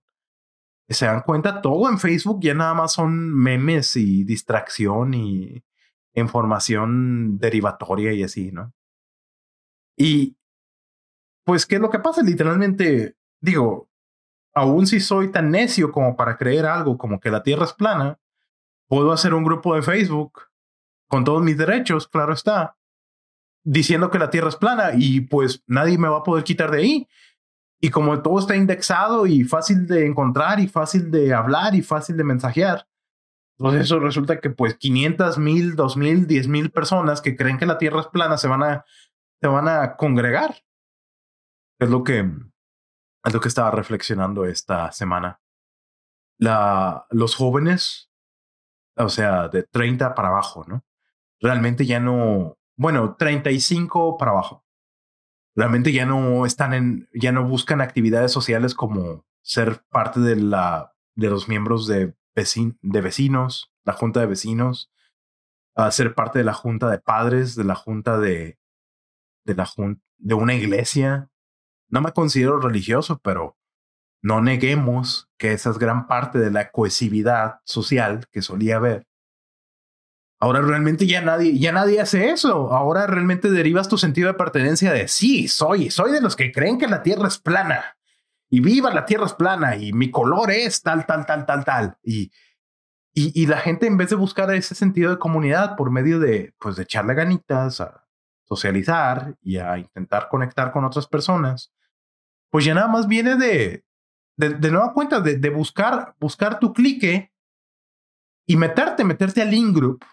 se 0.94 1.06
dan 1.06 1.22
cuenta, 1.22 1.62
todo 1.62 1.90
en 1.90 2.00
Facebook 2.00 2.40
ya 2.42 2.54
nada 2.54 2.74
más 2.74 2.94
son 2.94 3.34
memes 3.34 3.96
y 3.96 4.24
distracción 4.24 5.14
y 5.14 5.64
información 6.14 7.38
derivatoria 7.40 8.14
y 8.14 8.24
así, 8.24 8.52
¿no? 8.52 8.74
Y 9.98 10.38
pues, 11.44 11.66
¿qué 11.66 11.76
es 11.76 11.82
lo 11.82 11.90
que 11.90 12.00
pasa? 12.00 12.22
Literalmente, 12.24 13.16
digo, 13.42 13.90
aún 14.54 14.88
si 14.88 15.00
soy 15.00 15.32
tan 15.32 15.52
necio 15.52 15.92
como 15.92 16.16
para 16.16 16.38
creer 16.38 16.66
algo 16.66 16.98
como 16.98 17.20
que 17.20 17.32
la 17.32 17.44
Tierra 17.44 17.66
es 17.66 17.74
plana, 17.74 18.20
puedo 18.88 19.12
hacer 19.12 19.34
un 19.34 19.44
grupo 19.44 19.76
de 19.76 19.82
Facebook 19.82 20.42
con 21.08 21.24
todos 21.24 21.44
mis 21.44 21.58
derechos, 21.58 22.08
claro 22.08 22.34
está, 22.34 22.78
diciendo 23.64 24.10
que 24.10 24.20
la 24.20 24.30
Tierra 24.30 24.50
es 24.50 24.56
plana 24.56 24.92
y 24.96 25.22
pues 25.22 25.64
nadie 25.68 25.98
me 25.98 26.08
va 26.08 26.18
a 26.18 26.24
poder 26.24 26.44
quitar 26.44 26.72
de 26.72 26.80
ahí. 26.80 27.08
Y 27.80 27.90
como 27.90 28.22
todo 28.22 28.40
está 28.40 28.56
indexado 28.56 29.28
y 29.28 29.44
fácil 29.44 29.88
de 29.88 30.06
encontrar 30.06 30.60
y 30.60 30.68
fácil 30.68 31.12
de 31.12 31.34
hablar 31.34 31.76
y 31.76 31.82
fácil 31.82 32.16
de 32.16 32.24
mensajear, 32.24 32.88
pues 33.58 33.76
eso 33.76 34.00
resulta 34.00 34.40
que 34.40 34.50
pues 34.50 34.76
500 34.76 35.38
mil, 35.38 35.76
2 35.76 35.98
mil, 35.98 36.28
10 36.28 36.48
mil 36.48 36.72
personas 36.72 37.22
que 37.22 37.36
creen 37.36 37.58
que 37.58 37.66
la 37.66 37.78
Tierra 37.78 38.02
es 38.02 38.08
plana 38.08 38.38
se 38.38 38.48
van 38.48 38.64
a, 38.64 38.86
se 39.42 39.48
van 39.48 39.68
a 39.68 39.96
congregar. 39.96 40.64
Es 41.80 41.90
lo 41.90 42.04
que, 42.04 42.30
es 43.24 43.34
lo 43.34 43.40
que 43.40 43.48
estaba 43.48 43.72
reflexionando 43.72 44.46
esta 44.46 44.92
semana. 44.92 45.40
La, 46.38 47.06
los 47.10 47.36
jóvenes, 47.36 48.12
o 48.96 49.10
sea, 49.10 49.48
de 49.48 49.64
30 49.64 50.16
para 50.16 50.30
abajo, 50.30 50.66
¿no? 50.68 50.84
Realmente 51.40 51.86
ya 51.86 52.00
no, 52.00 52.58
bueno, 52.76 53.16
35 53.16 54.18
para 54.18 54.32
abajo 54.32 54.64
realmente 55.56 55.92
ya 55.92 56.06
no 56.06 56.46
están 56.46 56.74
en, 56.74 57.10
ya 57.14 57.32
no 57.32 57.48
buscan 57.48 57.82
actividades 57.82 58.32
sociales 58.32 58.74
como 58.74 59.26
ser 59.42 59.84
parte 59.90 60.20
de 60.20 60.36
la, 60.36 60.94
de 61.16 61.30
los 61.30 61.48
miembros 61.48 61.88
de, 61.88 62.16
de 62.36 63.02
vecinos, 63.02 63.72
la 63.84 63.94
junta 63.94 64.20
de 64.22 64.26
vecinos, 64.26 64.92
a 65.76 65.92
ser 65.92 66.16
parte 66.16 66.40
de 66.40 66.46
la 66.46 66.54
junta 66.54 66.90
de 66.90 67.00
padres, 67.00 67.56
de 67.56 67.64
la 67.64 67.76
junta 67.76 68.18
de, 68.18 68.60
de 69.46 69.56
la 69.56 69.70
de 70.18 70.34
una 70.34 70.54
iglesia. 70.54 71.30
No 71.94 72.02
me 72.02 72.12
considero 72.12 72.60
religioso, 72.60 73.20
pero 73.24 73.56
no 74.24 74.42
neguemos 74.42 75.30
que 75.38 75.54
esa 75.54 75.70
es 75.70 75.78
gran 75.78 76.08
parte 76.08 76.40
de 76.40 76.50
la 76.50 76.72
cohesividad 76.72 77.60
social 77.66 78.26
que 78.32 78.42
solía 78.42 78.78
haber. 78.78 79.06
Ahora 80.40 80.62
realmente 80.62 81.06
ya 81.06 81.22
nadie, 81.22 81.60
ya 81.60 81.72
nadie 81.72 82.02
hace 82.02 82.32
eso. 82.32 82.74
Ahora 82.74 83.06
realmente 83.06 83.52
derivas 83.52 83.90
tu 83.90 84.00
sentido 84.00 84.28
de 84.28 84.34
pertenencia 84.34 84.92
de 84.92 85.08
sí, 85.08 85.48
soy, 85.48 85.92
soy 85.92 86.12
de 86.12 86.22
los 86.22 86.36
que 86.36 86.52
creen 86.52 86.80
que 86.80 86.88
la 86.88 87.04
Tierra 87.04 87.28
es 87.28 87.38
plana 87.38 87.96
y 88.50 88.60
viva 88.60 88.92
la 88.92 89.06
Tierra 89.06 89.28
es 89.28 89.34
plana 89.34 89.76
y 89.76 89.94
mi 89.94 90.10
color 90.10 90.50
es 90.50 90.82
tal, 90.82 91.06
tal, 91.06 91.28
tal, 91.28 91.46
tal, 91.46 91.64
tal. 91.64 91.98
Y, 92.02 92.32
y, 93.14 93.46
la 93.46 93.60
gente 93.60 93.86
en 93.86 93.98
vez 93.98 94.10
de 94.10 94.16
buscar 94.16 94.52
ese 94.52 94.74
sentido 94.74 95.12
de 95.12 95.20
comunidad 95.20 95.76
por 95.76 95.92
medio 95.92 96.18
de, 96.18 96.56
pues, 96.58 96.76
de 96.76 96.82
echarle 96.82 97.14
ganitas 97.14 97.82
a 97.82 98.08
socializar 98.46 99.36
y 99.44 99.58
a 99.58 99.78
intentar 99.78 100.28
conectar 100.28 100.72
con 100.72 100.86
otras 100.86 101.06
personas, 101.06 101.72
pues 102.54 102.66
ya 102.66 102.76
nada 102.76 102.88
más 102.88 103.08
viene 103.08 103.36
de, 103.36 103.84
de, 104.38 104.50
de 104.50 104.70
nueva 104.70 104.94
cuenta, 104.94 105.20
de, 105.20 105.50
buscar, 105.50 106.16
buscar 106.20 106.60
tu 106.60 106.72
clique 106.72 107.34
y 108.48 108.58
meterte, 108.58 109.04
meterte 109.04 109.42
al 109.42 109.52
in-group 109.52 110.06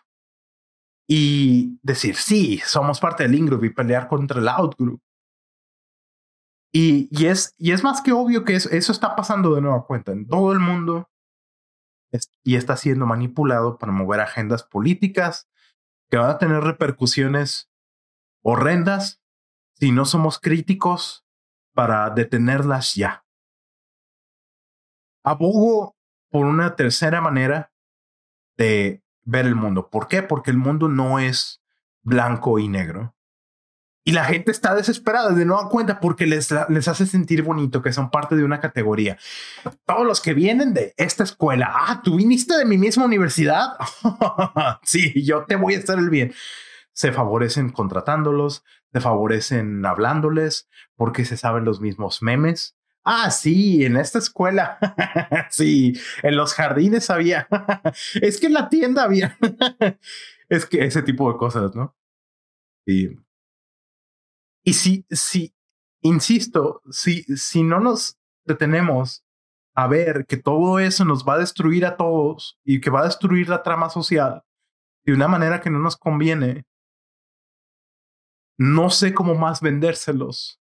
y 1.06 1.78
decir, 1.82 2.16
sí, 2.16 2.56
somos 2.64 2.98
parte 2.98 3.24
del 3.24 3.34
in-group 3.34 3.64
y 3.64 3.74
pelear 3.74 4.08
contra 4.08 4.40
el 4.40 4.48
out-group. 4.48 5.02
Y, 6.72 7.10
y, 7.10 7.26
es, 7.26 7.54
y 7.58 7.72
es 7.72 7.84
más 7.84 8.00
que 8.00 8.12
obvio 8.12 8.42
que 8.42 8.54
eso, 8.54 8.70
eso 8.70 8.90
está 8.90 9.14
pasando 9.14 9.54
de 9.54 9.60
nueva 9.60 9.84
cuenta 9.84 10.12
en 10.12 10.26
todo 10.26 10.54
el 10.54 10.60
mundo 10.60 11.10
y 12.42 12.56
está 12.56 12.78
siendo 12.78 13.04
manipulado 13.04 13.76
para 13.76 13.92
mover 13.92 14.20
agendas 14.20 14.62
políticas 14.62 15.46
que 16.08 16.16
van 16.16 16.30
a 16.30 16.38
tener 16.38 16.62
repercusiones 16.62 17.70
horrendas 18.42 19.20
si 19.74 19.92
no 19.92 20.06
somos 20.06 20.38
críticos 20.38 21.26
para 21.74 22.10
detenerlas 22.10 22.94
ya. 22.94 23.24
Abogo 25.24 25.96
por 26.30 26.46
una 26.46 26.76
tercera 26.76 27.20
manera 27.20 27.72
de 28.56 29.02
ver 29.24 29.46
el 29.46 29.54
mundo. 29.54 29.90
¿Por 29.90 30.08
qué? 30.08 30.22
Porque 30.22 30.50
el 30.50 30.56
mundo 30.56 30.88
no 30.88 31.18
es 31.18 31.62
blanco 32.02 32.58
y 32.58 32.68
negro. 32.68 33.14
Y 34.02 34.12
la 34.12 34.24
gente 34.24 34.50
está 34.50 34.74
desesperada 34.74 35.30
de 35.30 35.44
no 35.44 35.68
cuenta 35.68 36.00
porque 36.00 36.26
les, 36.26 36.52
les 36.68 36.88
hace 36.88 37.06
sentir 37.06 37.42
bonito 37.42 37.82
que 37.82 37.92
son 37.92 38.10
parte 38.10 38.34
de 38.34 38.44
una 38.44 38.58
categoría. 38.58 39.18
Todos 39.84 40.06
los 40.06 40.20
que 40.20 40.32
vienen 40.32 40.72
de 40.72 40.94
esta 40.96 41.22
escuela, 41.22 41.70
ah, 41.72 42.00
tú 42.02 42.16
viniste 42.16 42.56
de 42.56 42.64
mi 42.64 42.78
misma 42.78 43.04
universidad. 43.04 43.74
sí, 44.82 45.22
yo 45.22 45.44
te 45.44 45.56
voy 45.56 45.74
a 45.74 45.78
hacer 45.78 45.98
el 45.98 46.08
bien. 46.08 46.32
Se 46.92 47.12
favorecen 47.12 47.70
contratándolos, 47.70 48.64
se 48.92 49.00
favorecen 49.00 49.84
hablándoles 49.86 50.68
porque 50.96 51.24
se 51.24 51.36
saben 51.36 51.64
los 51.64 51.80
mismos 51.80 52.22
memes. 52.22 52.76
Ah, 53.04 53.30
sí, 53.30 53.84
en 53.84 53.96
esta 53.96 54.18
escuela. 54.18 54.78
sí, 55.50 55.94
en 56.22 56.36
los 56.36 56.54
jardines 56.54 57.10
había. 57.10 57.48
es 58.20 58.40
que 58.40 58.46
en 58.46 58.54
la 58.54 58.68
tienda 58.68 59.04
había. 59.04 59.38
es 60.48 60.66
que 60.66 60.84
ese 60.84 61.02
tipo 61.02 61.32
de 61.32 61.38
cosas, 61.38 61.74
¿no? 61.74 61.96
Y 62.86 63.10
y 64.62 64.74
si, 64.74 65.06
si, 65.10 65.54
insisto, 66.02 66.82
si, 66.90 67.22
si 67.36 67.62
no 67.62 67.80
nos 67.80 68.18
detenemos 68.44 69.24
a 69.74 69.86
ver 69.86 70.26
que 70.26 70.36
todo 70.36 70.78
eso 70.78 71.04
nos 71.04 71.26
va 71.26 71.34
a 71.34 71.38
destruir 71.38 71.86
a 71.86 71.96
todos 71.96 72.58
y 72.64 72.80
que 72.80 72.90
va 72.90 73.00
a 73.00 73.06
destruir 73.06 73.48
la 73.48 73.62
trama 73.62 73.88
social 73.88 74.42
de 75.04 75.14
una 75.14 75.28
manera 75.28 75.60
que 75.60 75.70
no 75.70 75.78
nos 75.78 75.96
conviene, 75.96 76.66
no 78.60 78.90
sé 78.90 79.14
cómo 79.14 79.36
más 79.36 79.62
vendérselos, 79.62 80.60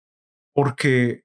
porque 0.53 1.23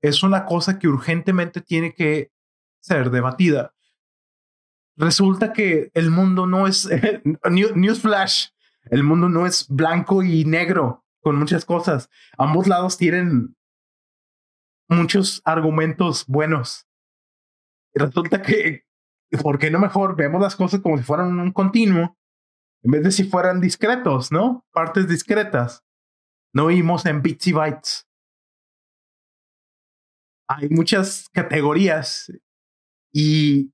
es 0.00 0.22
una 0.22 0.46
cosa 0.46 0.78
que 0.78 0.88
urgentemente 0.88 1.60
tiene 1.60 1.92
que 1.92 2.32
ser 2.80 3.10
debatida. 3.10 3.74
Resulta 4.96 5.52
que 5.52 5.90
el 5.92 6.10
mundo 6.10 6.46
no 6.46 6.66
es, 6.66 6.88
newsflash, 7.74 8.46
el 8.84 9.02
mundo 9.02 9.28
no 9.28 9.44
es 9.44 9.68
blanco 9.68 10.22
y 10.22 10.46
negro 10.46 11.04
con 11.20 11.36
muchas 11.36 11.66
cosas. 11.66 12.08
Ambos 12.38 12.66
lados 12.66 12.96
tienen 12.96 13.54
muchos 14.88 15.42
argumentos 15.44 16.24
buenos. 16.26 16.86
Resulta 17.92 18.40
que, 18.40 18.86
¿por 19.42 19.58
qué 19.58 19.70
no 19.70 19.78
mejor 19.78 20.16
vemos 20.16 20.40
las 20.40 20.56
cosas 20.56 20.80
como 20.80 20.96
si 20.96 21.04
fueran 21.04 21.38
un 21.38 21.52
continuo? 21.52 22.16
En 22.82 22.90
vez 22.90 23.02
de 23.02 23.12
si 23.12 23.24
fueran 23.24 23.60
discretos, 23.60 24.32
¿no? 24.32 24.64
Partes 24.72 25.06
discretas. 25.06 25.84
No 26.52 26.66
vimos 26.66 27.06
en 27.06 27.22
bits 27.22 27.46
y 27.46 27.52
bytes. 27.52 28.08
Hay 30.48 30.68
muchas 30.68 31.28
categorías 31.28 32.32
y 33.12 33.72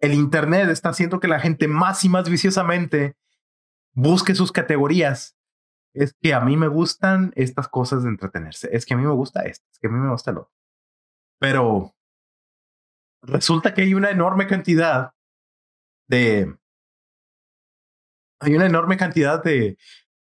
el 0.00 0.14
Internet 0.14 0.68
está 0.70 0.88
haciendo 0.88 1.20
que 1.20 1.28
la 1.28 1.40
gente 1.40 1.68
más 1.68 2.04
y 2.04 2.08
más 2.08 2.28
viciosamente 2.28 3.16
busque 3.94 4.34
sus 4.34 4.50
categorías 4.50 5.36
es 5.94 6.14
que 6.20 6.34
a 6.34 6.40
mí 6.40 6.56
me 6.56 6.68
gustan 6.68 7.32
estas 7.36 7.68
cosas 7.68 8.02
de 8.02 8.10
entretenerse, 8.10 8.68
es 8.72 8.86
que 8.86 8.94
a 8.94 8.96
mí 8.96 9.04
me 9.04 9.12
gusta 9.12 9.42
esto, 9.42 9.66
es 9.70 9.78
que 9.78 9.88
a 9.88 9.90
mí 9.90 9.98
me 9.98 10.10
gusta 10.10 10.32
lo 10.32 10.42
otro. 10.42 10.54
Pero 11.38 11.94
resulta 13.22 13.74
que 13.74 13.82
hay 13.82 13.94
una 13.94 14.10
enorme 14.10 14.46
cantidad 14.46 15.12
de... 16.08 16.56
Hay 18.42 18.54
una 18.54 18.66
enorme 18.66 18.96
cantidad 18.96 19.42
de, 19.42 19.76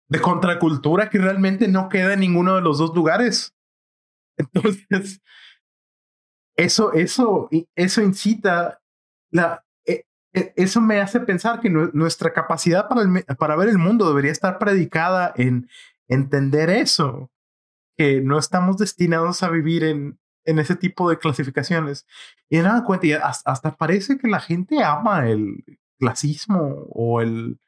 de 0.09 0.21
contracultura 0.21 1.11
que 1.11 1.19
realmente 1.19 1.69
no 1.69 1.89
queda 1.89 2.15
en 2.15 2.21
ninguno 2.21 2.55
de 2.55 2.63
los 2.63 2.79
dos 2.79 2.95
lugares. 2.95 3.55
Entonces, 4.37 5.21
eso, 6.57 6.93
eso, 6.93 7.49
eso 7.75 8.03
incita 8.03 8.81
la, 9.31 9.65
e, 9.85 10.05
eso 10.57 10.81
me 10.81 11.01
hace 11.01 11.21
pensar 11.21 11.61
que 11.61 11.71
nuestra 11.71 12.33
capacidad 12.33 12.89
para, 12.89 13.05
para 13.37 13.57
ver 13.57 13.69
el 13.69 13.79
mundo 13.79 14.09
debería 14.09 14.33
estar 14.33 14.59
predicada 14.59 15.33
en 15.37 15.69
entender 16.09 16.71
eso, 16.71 17.31
que 17.97 18.21
no 18.21 18.39
estamos 18.39 18.77
destinados 18.77 19.43
a 19.43 19.49
vivir 19.49 19.85
en, 19.85 20.19
en 20.45 20.59
ese 20.59 20.77
tipo 20.77 21.11
de 21.11 21.19
clasificaciones. 21.19 22.07
Y 22.49 22.59
nada 22.59 22.85
cuenta, 22.85 23.07
hasta, 23.27 23.77
parece 23.77 24.19
que 24.19 24.29
la 24.29 24.41
gente 24.41 24.83
ama 24.83 25.29
el 25.29 25.65
clasismo 25.99 26.87
o 26.91 27.21
el, 27.21 27.59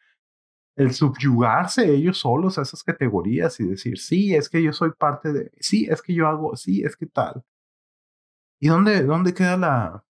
el 0.78 0.94
subyugarse 0.94 1.92
ellos 1.94 2.18
solos 2.18 2.58
a 2.58 2.62
esas 2.62 2.82
categorías 2.82 3.60
y 3.60 3.66
decir, 3.66 3.98
sí, 3.98 4.34
es 4.34 4.48
que 4.48 4.62
yo 4.62 4.72
soy 4.72 4.92
parte 4.92 5.32
de, 5.32 5.52
sí, 5.60 5.86
es 5.90 6.00
que 6.02 6.14
yo 6.14 6.26
hago, 6.26 6.56
sí, 6.56 6.82
es 6.82 6.96
que 6.96 7.06
tal. 7.06 7.44
¿Y 8.60 8.68
dónde, 8.68 9.02
dónde 9.04 9.34
queda 9.34 9.56
la, 9.56 10.04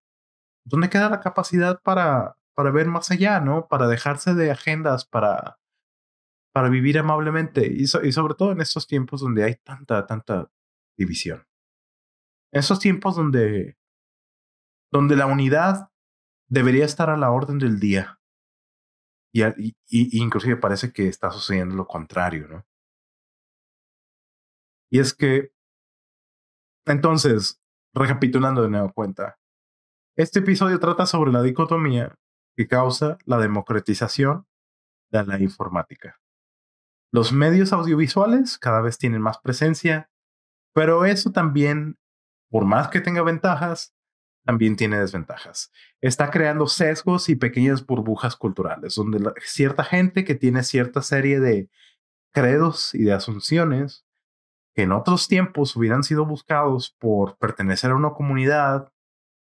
dónde 0.64 0.88
queda 0.88 1.10
la 1.10 1.20
capacidad 1.20 1.80
para 1.82 2.38
para 2.58 2.72
ver 2.72 2.88
más 2.88 3.08
allá, 3.12 3.38
¿no? 3.38 3.68
Para 3.68 3.86
dejarse 3.86 4.34
de 4.34 4.50
agendas, 4.50 5.04
para, 5.04 5.60
para 6.52 6.68
vivir 6.68 6.98
amablemente 6.98 7.64
y, 7.64 7.86
sobre 7.86 8.34
todo 8.34 8.50
en 8.50 8.60
estos 8.60 8.88
tiempos 8.88 9.20
donde 9.20 9.44
hay 9.44 9.54
tanta, 9.54 10.04
tanta 10.08 10.50
división. 10.96 11.46
En 12.50 12.58
esos 12.58 12.80
tiempos 12.80 13.14
donde, 13.14 13.78
donde 14.90 15.14
la 15.14 15.26
unidad 15.26 15.92
debería 16.48 16.84
estar 16.84 17.10
a 17.10 17.16
la 17.16 17.30
orden 17.30 17.60
del 17.60 17.78
día. 17.78 18.17
Y, 19.32 19.44
y, 19.44 19.74
inclusive 20.22 20.56
parece 20.56 20.92
que 20.92 21.08
está 21.08 21.30
sucediendo 21.30 21.74
lo 21.74 21.86
contrario, 21.86 22.48
¿no? 22.48 22.66
Y 24.90 25.00
es 25.00 25.12
que, 25.12 25.52
entonces, 26.86 27.60
recapitulando 27.92 28.62
de 28.62 28.70
nuevo 28.70 28.92
cuenta, 28.92 29.38
este 30.16 30.38
episodio 30.38 30.80
trata 30.80 31.04
sobre 31.06 31.30
la 31.30 31.42
dicotomía 31.42 32.14
que 32.56 32.66
causa 32.66 33.18
la 33.24 33.38
democratización 33.38 34.46
de 35.10 35.24
la 35.24 35.38
informática. 35.38 36.18
Los 37.12 37.32
medios 37.32 37.72
audiovisuales 37.72 38.58
cada 38.58 38.80
vez 38.80 38.98
tienen 38.98 39.22
más 39.22 39.38
presencia, 39.38 40.10
pero 40.74 41.04
eso 41.04 41.30
también, 41.30 41.98
por 42.50 42.64
más 42.64 42.88
que 42.88 43.00
tenga 43.00 43.22
ventajas, 43.22 43.94
también 44.48 44.76
tiene 44.76 44.98
desventajas. 44.98 45.70
Está 46.00 46.30
creando 46.30 46.68
sesgos 46.68 47.28
y 47.28 47.36
pequeñas 47.36 47.84
burbujas 47.84 48.34
culturales, 48.34 48.94
donde 48.94 49.30
cierta 49.44 49.84
gente 49.84 50.24
que 50.24 50.34
tiene 50.34 50.62
cierta 50.62 51.02
serie 51.02 51.38
de 51.38 51.68
credos 52.32 52.94
y 52.94 53.02
de 53.02 53.12
asunciones 53.12 54.06
que 54.74 54.84
en 54.84 54.92
otros 54.92 55.28
tiempos 55.28 55.76
hubieran 55.76 56.02
sido 56.02 56.24
buscados 56.24 56.96
por 56.98 57.36
pertenecer 57.36 57.90
a 57.90 57.96
una 57.96 58.14
comunidad 58.14 58.90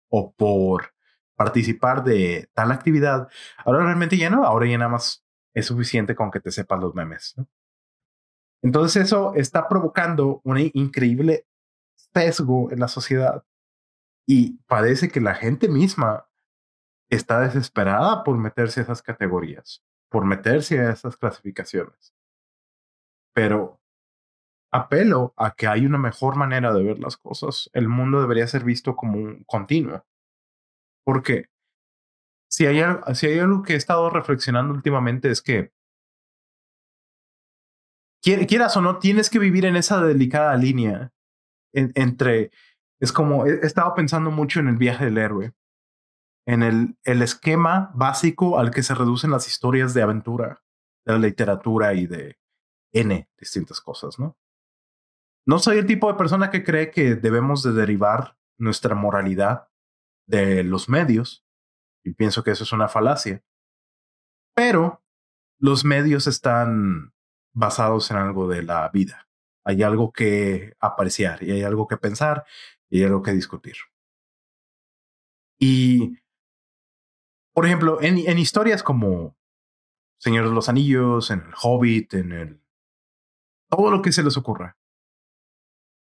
o 0.09 0.33
por 0.33 0.93
participar 1.37 2.03
de 2.03 2.49
tal 2.53 2.73
actividad. 2.73 3.29
Ahora 3.63 3.85
realmente 3.85 4.17
ya 4.17 4.29
no, 4.29 4.43
ahora 4.43 4.67
ya 4.67 4.77
nada 4.77 4.91
más 4.91 5.23
es 5.53 5.67
suficiente 5.67 6.15
con 6.15 6.31
que 6.31 6.41
te 6.41 6.51
sepan 6.51 6.81
los 6.81 6.93
memes. 6.93 7.33
Entonces 8.61 9.05
eso 9.05 9.33
está 9.35 9.69
provocando 9.69 10.41
un 10.43 10.69
increíble 10.73 11.47
sesgo 12.13 12.73
en 12.73 12.81
la 12.81 12.89
sociedad 12.89 13.45
y 14.27 14.57
parece 14.67 15.09
que 15.09 15.21
la 15.21 15.35
gente 15.35 15.69
misma 15.69 16.27
está 17.09 17.39
desesperada 17.39 18.23
por 18.23 18.37
meterse 18.37 18.81
a 18.81 18.83
esas 18.83 19.01
categorías, 19.01 19.83
por 20.09 20.25
meterse 20.25 20.79
a 20.79 20.91
esas 20.91 21.15
clasificaciones. 21.15 22.13
Pero 23.33 23.79
apelo 24.71 25.33
a 25.37 25.55
que 25.55 25.67
hay 25.67 25.85
una 25.85 25.97
mejor 25.97 26.35
manera 26.35 26.73
de 26.73 26.83
ver 26.83 26.99
las 26.99 27.15
cosas. 27.15 27.69
El 27.73 27.87
mundo 27.87 28.19
debería 28.19 28.47
ser 28.47 28.63
visto 28.63 28.95
como 28.95 29.17
un 29.17 29.43
continuo. 29.45 30.05
Porque 31.05 31.49
si 32.49 32.65
hay, 32.65 32.81
si 33.13 33.27
hay 33.27 33.39
algo 33.39 33.63
que 33.63 33.73
he 33.73 33.77
estado 33.77 34.09
reflexionando 34.09 34.73
últimamente 34.73 35.29
es 35.31 35.41
que 35.41 35.71
quieras 38.21 38.75
o 38.75 38.81
no, 38.81 38.99
tienes 38.99 39.29
que 39.29 39.39
vivir 39.39 39.65
en 39.65 39.77
esa 39.77 40.03
delicada 40.03 40.55
línea 40.57 41.13
entre, 41.71 42.51
es 42.99 43.12
como, 43.12 43.45
he, 43.45 43.65
estado 43.65 43.93
pensando 43.93 44.31
mucho 44.31 44.60
en 44.60 44.67
el 44.67 44.77
viaje 44.77 45.05
del 45.05 45.17
héroe, 45.17 45.53
en 46.45 46.63
el, 46.63 46.97
el 47.03 47.21
esquema 47.21 47.91
básico 47.93 48.60
al 48.60 48.71
que 48.71 48.83
se 48.83 48.95
reducen 48.95 49.31
las 49.31 49.47
historias 49.47 49.93
de 49.93 50.01
aventura, 50.01 50.63
de 51.05 51.13
la 51.13 51.19
literatura 51.19 51.93
y 51.93 52.07
de 52.07 52.38
N 52.93 53.29
distintas 53.38 53.81
cosas, 53.81 54.17
¿no? 54.17 54.38
No 55.45 55.60
soy 55.60 55.77
el 55.77 55.86
tipo 55.86 56.12
de 56.12 56.17
persona 56.17 56.49
que 56.49 56.63
cree 56.63 56.91
que 56.91 57.15
debemos 57.15 57.63
de 57.63 57.71
derivar 57.71 58.38
nuestra 58.57 58.95
moralidad 58.95 59.69
de 60.27 60.63
los 60.63 60.89
medios, 60.89 61.45
y 62.03 62.13
pienso 62.13 62.43
que 62.43 62.51
eso 62.51 62.63
es 62.63 62.73
una 62.73 62.89
falacia, 62.89 63.43
pero 64.53 65.03
los 65.60 65.86
medios 65.86 66.27
están 66.27 67.13
basados 67.53 68.12
en 68.12 68.17
algo 68.17 68.47
de 68.47 68.63
la 68.63 68.89
vida. 68.89 69.27
Hay 69.65 69.83
algo 69.83 70.12
que 70.12 70.75
apreciar 70.79 71.43
y 71.43 71.51
hay 71.51 71.63
algo 71.63 71.88
que 71.88 71.97
pensar 71.97 72.45
y 72.89 73.04
algo 73.04 73.21
que 73.21 73.32
discutir. 73.32 73.76
Y, 75.60 76.17
por 77.54 77.65
ejemplo, 77.65 78.02
en, 78.02 78.17
en 78.17 78.38
historias 78.38 78.84
como 78.84 79.36
Señor 80.19 80.47
de 80.47 80.54
los 80.54 80.69
Anillos, 80.69 81.30
en 81.32 81.41
el 81.41 81.54
Hobbit, 81.62 82.13
en 82.13 82.32
el... 82.32 82.63
Todo 83.69 83.91
lo 83.91 84.02
que 84.02 84.12
se 84.12 84.23
les 84.23 84.38
ocurra. 84.38 84.78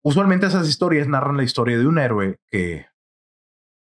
usualmente 0.02 0.46
esas 0.46 0.68
historias 0.68 1.06
narran 1.06 1.36
la 1.36 1.44
historia 1.44 1.78
de 1.78 1.86
un 1.86 1.98
héroe 1.98 2.40
que 2.46 2.86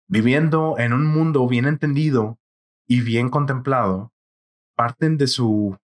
viviendo 0.09 0.77
en 0.79 0.93
un 0.93 1.07
mundo 1.07 1.47
bien 1.47 1.67
entendido 1.67 2.41
y 2.89 3.01
bien 3.03 3.29
contemplado, 3.29 4.13
parten 4.75 5.17
de 5.19 5.29
su 5.29 5.79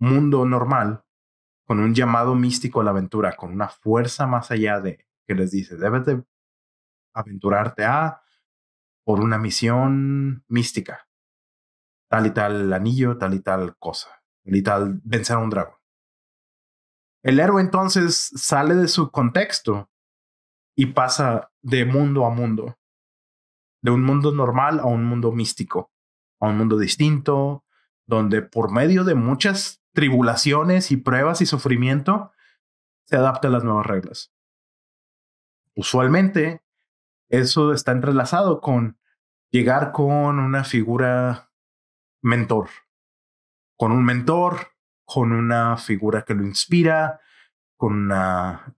mundo 0.00 0.44
normal 0.44 1.04
con 1.64 1.78
un 1.78 1.94
llamado 1.94 2.34
místico 2.34 2.80
a 2.80 2.84
la 2.84 2.90
aventura, 2.90 3.36
con 3.36 3.52
una 3.52 3.68
fuerza 3.68 4.26
más 4.26 4.50
allá 4.50 4.80
de 4.80 5.06
que 5.26 5.34
les 5.34 5.50
dice, 5.50 5.76
debes 5.76 6.04
de 6.06 6.22
aventurarte 7.14 7.84
a 7.84 8.22
por 9.04 9.20
una 9.20 9.38
misión 9.38 10.44
mística, 10.48 11.08
tal 12.08 12.26
y 12.26 12.30
tal 12.30 12.72
anillo, 12.72 13.18
tal 13.18 13.34
y 13.34 13.40
tal 13.40 13.76
cosa, 13.78 14.08
tal 14.44 14.56
y 14.56 14.62
tal 14.62 15.00
vencer 15.04 15.36
a 15.36 15.40
un 15.40 15.50
dragón. 15.50 15.76
El 17.22 17.38
héroe 17.38 17.60
entonces 17.60 18.32
sale 18.34 18.74
de 18.74 18.88
su 18.88 19.10
contexto 19.10 19.90
y 20.76 20.86
pasa 20.86 21.52
de 21.60 21.84
mundo 21.84 22.26
a 22.26 22.30
mundo, 22.30 22.78
de 23.82 23.90
un 23.90 24.02
mundo 24.02 24.32
normal 24.32 24.80
a 24.80 24.86
un 24.86 25.04
mundo 25.04 25.32
místico, 25.32 25.92
a 26.40 26.48
un 26.48 26.58
mundo 26.58 26.78
distinto, 26.78 27.64
donde 28.06 28.42
por 28.42 28.72
medio 28.72 29.04
de 29.04 29.14
muchas 29.14 29.82
tribulaciones 29.92 30.90
y 30.90 30.96
pruebas 30.96 31.40
y 31.42 31.46
sufrimiento, 31.46 32.32
se 33.06 33.16
adapta 33.16 33.48
a 33.48 33.50
las 33.50 33.64
nuevas 33.64 33.86
reglas. 33.86 34.32
Usualmente, 35.74 36.62
eso 37.28 37.72
está 37.72 37.92
entrelazado 37.92 38.60
con 38.60 38.98
llegar 39.50 39.92
con 39.92 40.38
una 40.38 40.64
figura 40.64 41.50
mentor, 42.22 42.68
con 43.76 43.92
un 43.92 44.04
mentor 44.04 44.72
con 45.12 45.32
una 45.32 45.76
figura 45.76 46.24
que 46.24 46.34
lo 46.34 46.42
inspira, 46.42 47.20
con 47.76 47.92
una 47.92 48.74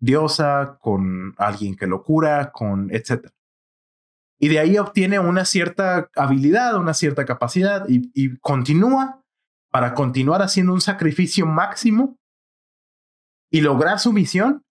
diosa, 0.00 0.78
con 0.80 1.32
alguien 1.38 1.76
que 1.76 1.86
lo 1.86 2.02
cura, 2.02 2.50
con 2.50 2.90
etc. 2.90 3.30
Y 4.40 4.48
de 4.48 4.58
ahí 4.58 4.78
obtiene 4.78 5.20
una 5.20 5.44
cierta 5.44 6.10
habilidad, 6.16 6.76
una 6.76 6.92
cierta 6.92 7.24
capacidad 7.24 7.88
y, 7.88 8.10
y 8.14 8.36
continúa 8.38 9.22
para 9.70 9.94
continuar 9.94 10.42
haciendo 10.42 10.72
un 10.72 10.80
sacrificio 10.80 11.46
máximo 11.46 12.18
y 13.48 13.60
lograr 13.60 14.00
su 14.00 14.12
misión 14.12 14.65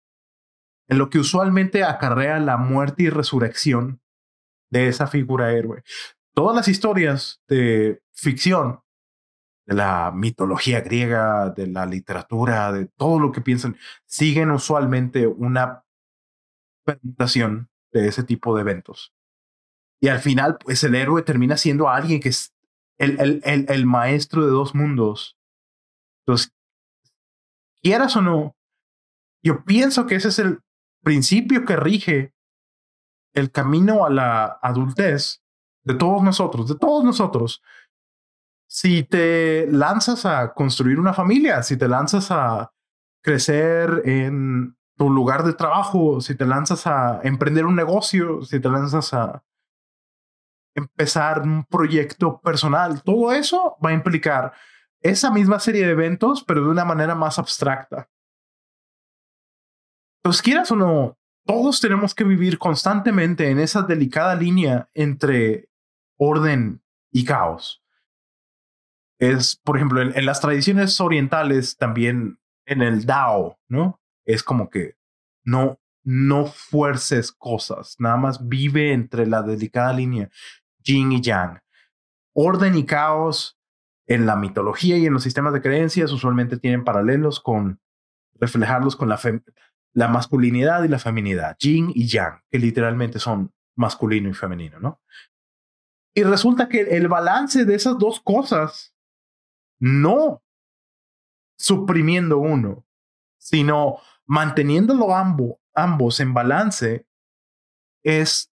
en 0.87 0.97
lo 0.97 1.09
que 1.09 1.19
usualmente 1.19 1.83
acarrea 1.83 2.39
la 2.39 2.57
muerte 2.57 3.03
y 3.03 3.09
resurrección 3.09 4.01
de 4.69 4.87
esa 4.87 5.07
figura 5.07 5.51
héroe. 5.51 5.83
Todas 6.33 6.55
las 6.55 6.67
historias 6.67 7.41
de 7.47 8.01
ficción 8.11 8.81
de 9.65 9.75
la 9.75 10.11
mitología 10.13 10.81
griega, 10.81 11.49
de 11.51 11.67
la 11.67 11.85
literatura, 11.85 12.71
de 12.71 12.87
todo 12.87 13.19
lo 13.19 13.31
que 13.31 13.41
piensan, 13.41 13.77
siguen 14.05 14.51
usualmente 14.51 15.27
una 15.27 15.85
permutación 16.83 17.69
de 17.91 18.07
ese 18.07 18.23
tipo 18.23 18.55
de 18.55 18.61
eventos. 18.61 19.13
Y 20.01 20.09
al 20.09 20.19
final, 20.19 20.57
pues 20.57 20.83
el 20.83 20.95
héroe 20.95 21.21
termina 21.21 21.55
siendo 21.55 21.87
alguien 21.87 22.19
que 22.19 22.29
es 22.29 22.53
el, 22.97 23.19
el, 23.21 23.41
el, 23.45 23.65
el 23.69 23.85
maestro 23.85 24.43
de 24.43 24.51
dos 24.51 24.75
mundos. 24.75 25.37
Entonces, 26.25 26.51
quieras 27.81 28.15
o 28.17 28.21
no, 28.21 28.57
yo 29.41 29.63
pienso 29.63 30.07
que 30.07 30.15
ese 30.15 30.29
es 30.29 30.39
el 30.39 30.59
principio 31.03 31.65
que 31.65 31.75
rige 31.75 32.33
el 33.33 33.51
camino 33.51 34.05
a 34.05 34.09
la 34.09 34.59
adultez 34.61 35.43
de 35.83 35.95
todos 35.95 36.23
nosotros, 36.23 36.67
de 36.67 36.75
todos 36.75 37.03
nosotros 37.03 37.61
si 38.73 39.03
te 39.03 39.67
lanzas 39.71 40.25
a 40.25 40.51
construir 40.55 40.99
una 40.99 41.13
familia, 41.13 41.61
si 41.61 41.77
te 41.77 41.87
lanzas 41.87 42.31
a 42.31 42.73
crecer 43.21 44.01
en 44.05 44.75
tu 44.97 45.11
lugar 45.11 45.43
de 45.43 45.53
trabajo, 45.53 46.21
si 46.21 46.33
te 46.33 46.47
lanzas 46.47 46.87
a 46.87 47.21
emprender 47.23 47.67
un 47.67 47.75
negocio, 47.75 48.41
si 48.41 48.59
te 48.59 48.69
lanzas 48.69 49.13
a 49.13 49.43
empezar 50.73 51.43
un 51.43 51.65
proyecto 51.65 52.41
personal, 52.41 53.03
todo 53.03 53.31
eso 53.31 53.77
va 53.83 53.91
a 53.91 53.93
implicar 53.93 54.53
esa 55.01 55.29
misma 55.29 55.59
serie 55.59 55.85
de 55.85 55.91
eventos, 55.91 56.43
pero 56.43 56.63
de 56.63 56.69
una 56.69 56.83
manera 56.83 57.13
más 57.13 57.37
abstracta. 57.37 58.09
Entonces, 60.23 60.41
quieras 60.41 60.71
o 60.71 60.75
no, 60.75 61.17
todos 61.45 61.81
tenemos 61.81 62.15
que 62.15 62.23
vivir 62.23 62.57
constantemente 62.57 63.49
en 63.49 63.59
esa 63.59 63.81
delicada 63.81 64.35
línea 64.35 64.89
entre 64.93 65.69
orden 66.17 66.81
y 67.11 67.25
caos 67.25 67.83
es, 69.31 69.55
por 69.63 69.77
ejemplo, 69.77 70.01
en, 70.01 70.25
las 70.25 70.41
tradiciones 70.41 70.99
orientales 70.99 71.77
también 71.77 72.39
en 72.65 72.81
el 72.81 73.05
Dao, 73.05 73.59
¿no? 73.67 74.01
Es 74.25 74.43
como 74.43 74.69
que 74.69 74.95
no, 75.43 75.79
no 76.03 76.45
fuerces 76.45 77.31
cosas, 77.31 77.95
nada 77.99 78.17
más 78.17 78.47
vive 78.47 78.93
entre 78.93 79.25
la 79.25 79.41
delicada 79.41 79.93
línea 79.93 80.29
yin 80.79 81.11
y 81.13 81.21
yang. 81.21 81.59
Orden 82.33 82.75
y 82.75 82.85
caos 82.85 83.57
en 84.07 84.25
la 84.25 84.35
mitología 84.35 84.97
y 84.97 85.05
en 85.05 85.13
los 85.13 85.23
sistemas 85.23 85.53
de 85.53 85.61
creencias 85.61 86.11
usualmente 86.11 86.57
tienen 86.57 86.83
paralelos 86.83 87.39
con 87.39 87.79
reflejarlos 88.33 88.97
con 88.97 89.07
la, 89.07 89.19
la 89.93 90.07
masculinidad 90.07 90.83
y 90.83 90.87
la 90.87 90.99
feminidad, 90.99 91.55
yin 91.59 91.91
y 91.93 92.07
yang, 92.07 92.41
que 92.49 92.59
literalmente 92.59 93.19
son 93.19 93.53
masculino 93.75 94.29
y 94.29 94.33
femenino, 94.33 94.79
¿no? 94.79 95.01
Y 96.15 96.23
resulta 96.23 96.69
que 96.69 96.81
el 96.81 97.07
balance 97.07 97.65
de 97.65 97.75
esas 97.75 97.97
dos 97.97 98.19
cosas 98.19 98.95
no 99.79 100.43
suprimiendo 101.57 102.37
uno, 102.37 102.85
sino 103.37 103.97
manteniéndolo 104.25 105.15
ambos, 105.15 105.55
ambos 105.73 106.19
en 106.19 106.33
balance, 106.33 107.07
es 108.03 108.51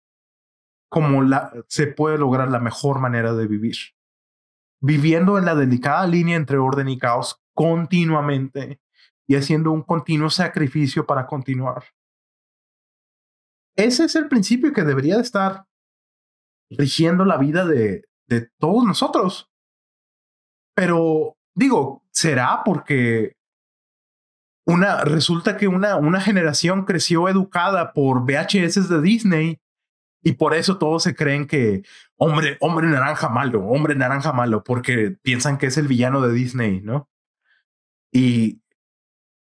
como 0.88 1.22
la, 1.22 1.52
se 1.68 1.86
puede 1.88 2.18
lograr 2.18 2.50
la 2.50 2.60
mejor 2.60 3.00
manera 3.00 3.34
de 3.34 3.46
vivir. 3.46 3.76
Viviendo 4.80 5.38
en 5.38 5.44
la 5.44 5.54
delicada 5.54 6.06
línea 6.06 6.36
entre 6.36 6.58
orden 6.58 6.88
y 6.88 6.98
caos 6.98 7.42
continuamente 7.54 8.80
y 9.28 9.36
haciendo 9.36 9.70
un 9.70 9.82
continuo 9.82 10.30
sacrificio 10.30 11.06
para 11.06 11.26
continuar. 11.26 11.84
Ese 13.76 14.04
es 14.04 14.16
el 14.16 14.26
principio 14.26 14.72
que 14.72 14.82
debería 14.82 15.16
de 15.16 15.22
estar 15.22 15.66
rigiendo 16.70 17.24
la 17.24 17.36
vida 17.36 17.64
de, 17.64 18.08
de 18.26 18.48
todos 18.58 18.84
nosotros. 18.84 19.48
Pero 20.74 21.36
digo, 21.54 22.02
será 22.10 22.62
porque 22.64 23.36
una, 24.66 25.04
resulta 25.04 25.56
que 25.56 25.68
una, 25.68 25.96
una 25.96 26.20
generación 26.20 26.84
creció 26.84 27.28
educada 27.28 27.92
por 27.92 28.24
VHS 28.24 28.88
de 28.88 29.00
Disney 29.02 29.60
y 30.22 30.32
por 30.32 30.54
eso 30.54 30.78
todos 30.78 31.02
se 31.02 31.14
creen 31.14 31.46
que 31.46 31.82
hombre, 32.16 32.56
hombre 32.60 32.86
naranja 32.86 33.28
malo, 33.28 33.64
hombre 33.66 33.94
naranja 33.94 34.32
malo, 34.32 34.64
porque 34.64 35.16
piensan 35.22 35.58
que 35.58 35.66
es 35.66 35.78
el 35.78 35.86
villano 35.86 36.20
de 36.20 36.32
Disney, 36.32 36.80
¿no? 36.80 37.08
Y, 38.12 38.60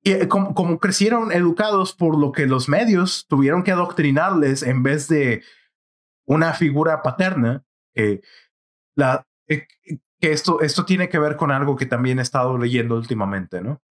y 0.02 0.12
eh, 0.12 0.28
como, 0.28 0.54
como, 0.54 0.78
crecieron 0.78 1.32
educados 1.32 1.94
por 1.94 2.18
lo 2.18 2.32
que 2.32 2.46
los 2.46 2.68
medios 2.68 3.26
tuvieron 3.28 3.62
que 3.62 3.72
adoctrinarles 3.72 4.62
en 4.62 4.82
vez 4.82 5.08
de 5.08 5.42
una 6.26 6.52
figura 6.52 7.02
paterna, 7.02 7.64
la, 8.94 9.26
eh, 9.48 9.66
que 10.20 10.32
esto, 10.32 10.60
esto 10.60 10.84
tiene 10.84 11.08
que 11.08 11.18
ver 11.18 11.36
con 11.36 11.50
algo 11.50 11.76
que 11.76 11.86
también 11.86 12.18
he 12.18 12.22
estado 12.22 12.58
leyendo 12.58 12.96
últimamente, 12.96 13.60
¿no? 13.60 13.82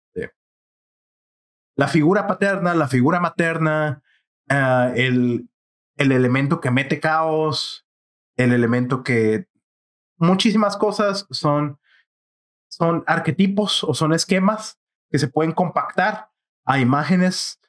La 1.78 1.88
figura 1.88 2.26
paterna, 2.26 2.74
la 2.74 2.88
figura 2.88 3.20
materna, 3.20 4.02
ah, 4.48 4.92
el, 4.96 5.50
el 5.96 6.12
elemento 6.12 6.60
que 6.60 6.70
mete 6.70 7.00
caos, 7.00 7.86
el 8.36 8.52
elemento 8.52 9.02
que 9.02 9.46
muchísimas 10.16 10.78
cosas 10.78 11.26
son, 11.30 11.78
son 12.68 13.04
arquetipos 13.06 13.84
o 13.84 13.92
son 13.92 14.14
esquemas 14.14 14.78
que 15.10 15.18
se 15.18 15.28
pueden 15.28 15.52
compactar 15.52 16.30
a 16.64 16.78
imágenes 16.78 17.60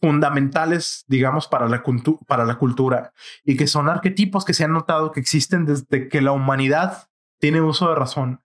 fundamentales, 0.00 1.04
digamos, 1.08 1.48
para 1.48 1.68
la, 1.68 1.82
para 2.26 2.44
la 2.44 2.58
cultura 2.58 3.12
y 3.44 3.56
que 3.56 3.66
son 3.66 3.88
arquetipos 3.88 4.44
que 4.44 4.54
se 4.54 4.64
han 4.64 4.72
notado 4.72 5.10
que 5.10 5.20
existen 5.20 5.64
desde 5.66 6.08
que 6.08 6.20
la 6.20 6.32
humanidad 6.32 7.08
tiene 7.40 7.60
uso 7.60 7.88
de 7.88 7.96
razón. 7.96 8.42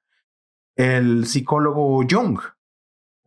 El 0.75 1.27
psicólogo 1.27 2.03
Jung 2.09 2.39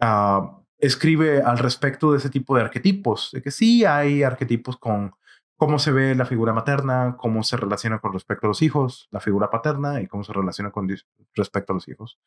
ah, 0.01 0.61
escribe 0.79 1.43
al 1.43 1.59
respecto 1.59 2.13
de 2.13 2.19
ese 2.19 2.31
tipo 2.31 2.57
de 2.57 2.63
arquetipos, 2.63 3.31
de 3.33 3.43
que 3.43 3.51
sí 3.51 3.85
hay 3.85 4.23
arquetipos 4.23 4.77
con 4.77 5.15
cómo 5.57 5.79
se 5.79 5.93
ve 5.93 6.15
la 6.15 6.27
figura 6.27 6.53
materna, 6.53 7.17
cómo 7.19 7.43
se 7.43 7.57
relaciona 7.57 7.99
con 8.01 8.13
respecto 8.13 8.47
a 8.47 8.49
los 8.49 8.63
hijos, 8.63 9.09
la 9.11 9.21
figura 9.21 9.51
paterna 9.51 10.01
y 10.03 10.07
cómo 10.07 10.23
se 10.23 10.33
relaciona 10.33 10.71
con 10.71 10.89
respecto 11.35 11.73
a 11.73 11.75
los 11.75 11.89
hijos. 11.89 12.19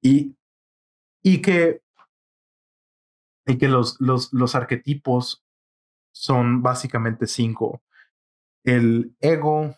Y, 0.00 0.36
y 1.22 1.40
que, 1.40 1.82
y 3.46 3.58
que 3.58 3.68
los, 3.68 4.00
los, 4.00 4.32
los 4.32 4.54
arquetipos 4.54 5.44
son 6.12 6.62
básicamente 6.62 7.26
cinco. 7.26 7.82
El 8.64 9.16
ego, 9.20 9.76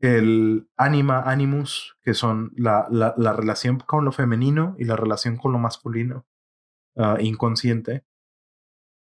el 0.00 0.68
anima, 0.76 1.22
animus, 1.22 1.96
que 2.02 2.14
son 2.14 2.52
la, 2.56 2.86
la, 2.90 3.14
la, 3.16 3.32
relación 3.32 3.78
con 3.78 4.04
lo 4.04 4.12
femenino 4.12 4.74
y 4.78 4.84
la 4.84 4.96
relación 4.96 5.36
con 5.36 5.52
lo 5.52 5.58
masculino 5.58 6.26
uh, 6.96 7.18
inconsciente. 7.20 8.04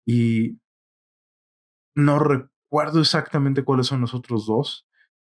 Y 0.05 0.59
no 1.95 2.19
recuerdo 2.19 3.01
exactamente 3.01 3.63
cuáles 3.63 3.87
son 3.87 4.01
los 4.01 4.13
otros 4.13 4.45
dos, 4.45 4.87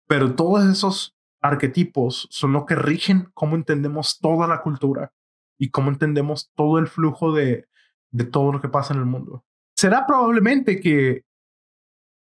pero 0.07 0.35
todos 0.35 0.65
esos 0.65 1.17
arquetipos 1.41 2.27
son 2.31 2.53
lo 2.53 2.65
que 2.65 2.75
rigen 2.75 3.31
cómo 3.33 3.55
entendemos 3.55 4.19
toda 4.19 4.47
la 4.47 4.61
cultura 4.61 5.13
y 5.57 5.71
cómo 5.71 5.89
entendemos 5.89 6.51
todo 6.53 6.79
el 6.79 6.87
flujo 6.87 7.31
de, 7.33 7.69
de 8.11 8.25
todo 8.25 8.51
lo 8.51 8.61
que 8.61 8.69
pasa 8.69 8.93
en 8.93 8.99
el 8.99 9.05
mundo. 9.05 9.43
Será 9.75 10.05
probablemente 10.05 10.79
que, 10.79 11.23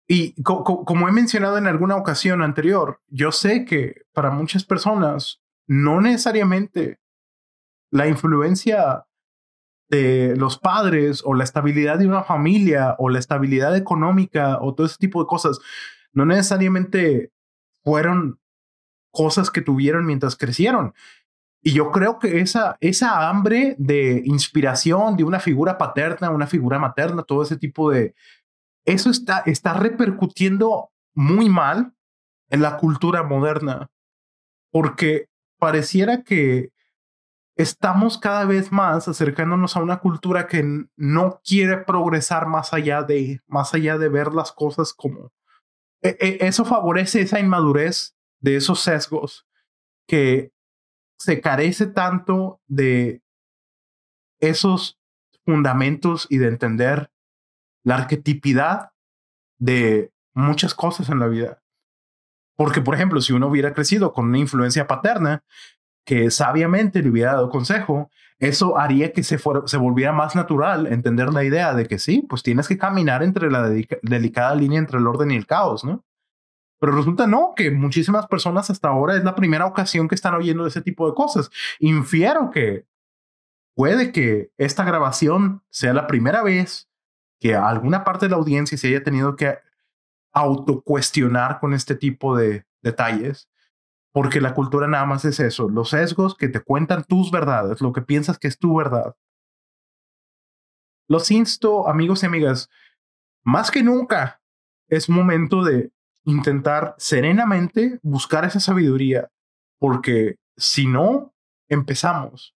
y 0.07 0.41
como 0.43 1.07
he 1.07 1.11
mencionado 1.11 1.57
en 1.57 1.67
alguna 1.67 1.95
ocasión 1.95 2.41
anterior, 2.41 2.99
yo 3.07 3.31
sé 3.31 3.65
que 3.65 4.03
para 4.13 4.31
muchas 4.31 4.63
personas 4.63 5.41
no 5.67 6.01
necesariamente 6.01 6.99
la 7.91 8.07
influencia 8.07 9.05
de 9.89 10.35
los 10.37 10.57
padres 10.57 11.21
o 11.25 11.33
la 11.33 11.43
estabilidad 11.43 11.99
de 11.99 12.07
una 12.07 12.23
familia 12.23 12.95
o 12.97 13.09
la 13.09 13.19
estabilidad 13.19 13.75
económica 13.75 14.57
o 14.61 14.73
todo 14.73 14.87
ese 14.87 14.97
tipo 14.97 15.21
de 15.21 15.27
cosas 15.27 15.59
no 16.13 16.25
necesariamente 16.25 17.31
fueron 17.83 18.39
cosas 19.11 19.51
que 19.51 19.61
tuvieron 19.61 20.05
mientras 20.05 20.37
crecieron. 20.37 20.93
Y 21.63 21.73
yo 21.73 21.91
creo 21.91 22.17
que 22.17 22.39
esa, 22.39 22.75
esa 22.79 23.29
hambre 23.29 23.75
de 23.77 24.23
inspiración 24.25 25.15
de 25.15 25.23
una 25.23 25.39
figura 25.39 25.77
paterna, 25.77 26.31
una 26.31 26.47
figura 26.47 26.79
materna, 26.79 27.23
todo 27.23 27.43
ese 27.43 27.55
tipo 27.57 27.91
de... 27.91 28.15
Eso 28.83 29.11
está, 29.11 29.43
está 29.45 29.73
repercutiendo 29.73 30.89
muy 31.13 31.49
mal 31.49 31.93
en 32.49 32.63
la 32.63 32.77
cultura 32.77 33.21
moderna, 33.21 33.91
porque 34.71 35.27
pareciera 35.59 36.23
que 36.23 36.71
estamos 37.55 38.17
cada 38.17 38.45
vez 38.45 38.71
más 38.71 39.07
acercándonos 39.07 39.75
a 39.77 39.81
una 39.81 39.99
cultura 39.99 40.47
que 40.47 40.87
no 40.95 41.41
quiere 41.43 41.77
progresar 41.77 42.47
más 42.47 42.73
allá 42.73 43.03
de, 43.03 43.39
más 43.45 43.73
allá 43.75 43.99
de 43.99 44.09
ver 44.09 44.33
las 44.33 44.51
cosas 44.51 44.93
como... 44.93 45.31
E, 46.01 46.17
e, 46.19 46.47
eso 46.47 46.65
favorece 46.65 47.21
esa 47.21 47.39
inmadurez 47.39 48.15
de 48.39 48.55
esos 48.55 48.79
sesgos 48.79 49.45
que 50.07 50.51
se 51.21 51.39
carece 51.39 51.85
tanto 51.85 52.59
de 52.67 53.21
esos 54.39 54.99
fundamentos 55.45 56.25
y 56.31 56.39
de 56.39 56.47
entender 56.47 57.11
la 57.83 57.95
arquetipidad 57.95 58.89
de 59.59 60.11
muchas 60.33 60.73
cosas 60.73 61.09
en 61.09 61.19
la 61.19 61.27
vida. 61.27 61.61
Porque, 62.55 62.81
por 62.81 62.95
ejemplo, 62.95 63.21
si 63.21 63.33
uno 63.33 63.47
hubiera 63.47 63.73
crecido 63.73 64.13
con 64.13 64.29
una 64.29 64.39
influencia 64.39 64.87
paterna 64.87 65.43
que 66.05 66.31
sabiamente 66.31 67.03
le 67.03 67.09
hubiera 67.11 67.33
dado 67.33 67.49
consejo, 67.49 68.09
eso 68.39 68.79
haría 68.79 69.13
que 69.13 69.21
se, 69.21 69.37
se 69.65 69.77
volviera 69.77 70.13
más 70.13 70.35
natural 70.35 70.87
entender 70.87 71.31
la 71.31 71.43
idea 71.43 71.75
de 71.75 71.85
que 71.85 71.99
sí, 71.99 72.25
pues 72.27 72.41
tienes 72.41 72.67
que 72.67 72.79
caminar 72.79 73.21
entre 73.21 73.51
la 73.51 73.69
delicada 74.01 74.55
línea 74.55 74.79
entre 74.79 74.97
el 74.97 75.05
orden 75.05 75.29
y 75.29 75.35
el 75.35 75.45
caos, 75.45 75.83
¿no? 75.83 76.03
Pero 76.81 76.93
resulta 76.93 77.27
no, 77.27 77.53
que 77.55 77.69
muchísimas 77.69 78.25
personas 78.25 78.71
hasta 78.71 78.89
ahora 78.89 79.15
es 79.15 79.23
la 79.23 79.35
primera 79.35 79.67
ocasión 79.67 80.07
que 80.07 80.15
están 80.15 80.33
oyendo 80.33 80.63
de 80.63 80.69
ese 80.69 80.81
tipo 80.81 81.07
de 81.07 81.13
cosas. 81.13 81.51
Infiero 81.77 82.49
que 82.49 82.87
puede 83.75 84.11
que 84.11 84.51
esta 84.57 84.83
grabación 84.83 85.63
sea 85.69 85.93
la 85.93 86.07
primera 86.07 86.41
vez 86.41 86.89
que 87.39 87.55
alguna 87.55 88.03
parte 88.03 88.25
de 88.25 88.31
la 88.31 88.37
audiencia 88.37 88.79
se 88.79 88.87
haya 88.87 89.03
tenido 89.03 89.35
que 89.35 89.59
autocuestionar 90.33 91.59
con 91.59 91.75
este 91.75 91.93
tipo 91.93 92.35
de 92.35 92.65
detalles, 92.81 93.47
porque 94.11 94.41
la 94.41 94.55
cultura 94.55 94.87
nada 94.87 95.05
más 95.05 95.23
es 95.23 95.39
eso, 95.39 95.69
los 95.69 95.91
sesgos 95.91 96.35
que 96.35 96.47
te 96.47 96.61
cuentan 96.61 97.03
tus 97.03 97.29
verdades, 97.29 97.79
lo 97.81 97.93
que 97.93 98.01
piensas 98.01 98.39
que 98.39 98.47
es 98.47 98.57
tu 98.57 98.75
verdad. 98.75 99.15
Los 101.07 101.29
insto, 101.29 101.87
amigos 101.87 102.23
y 102.23 102.25
amigas, 102.25 102.71
más 103.43 103.69
que 103.69 103.83
nunca 103.83 104.41
es 104.87 105.09
momento 105.09 105.63
de 105.63 105.91
intentar 106.25 106.95
serenamente 106.97 107.99
buscar 108.03 108.45
esa 108.45 108.59
sabiduría, 108.59 109.29
porque 109.79 110.35
si 110.57 110.87
no 110.87 111.33
empezamos 111.69 112.55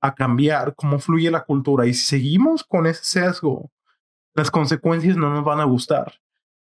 a 0.00 0.14
cambiar 0.14 0.74
cómo 0.74 0.98
fluye 0.98 1.30
la 1.30 1.44
cultura 1.44 1.86
y 1.86 1.94
seguimos 1.94 2.64
con 2.64 2.86
ese 2.86 3.04
sesgo, 3.04 3.70
las 4.34 4.50
consecuencias 4.50 5.16
no 5.16 5.30
nos 5.30 5.44
van 5.44 5.60
a 5.60 5.64
gustar. 5.64 6.20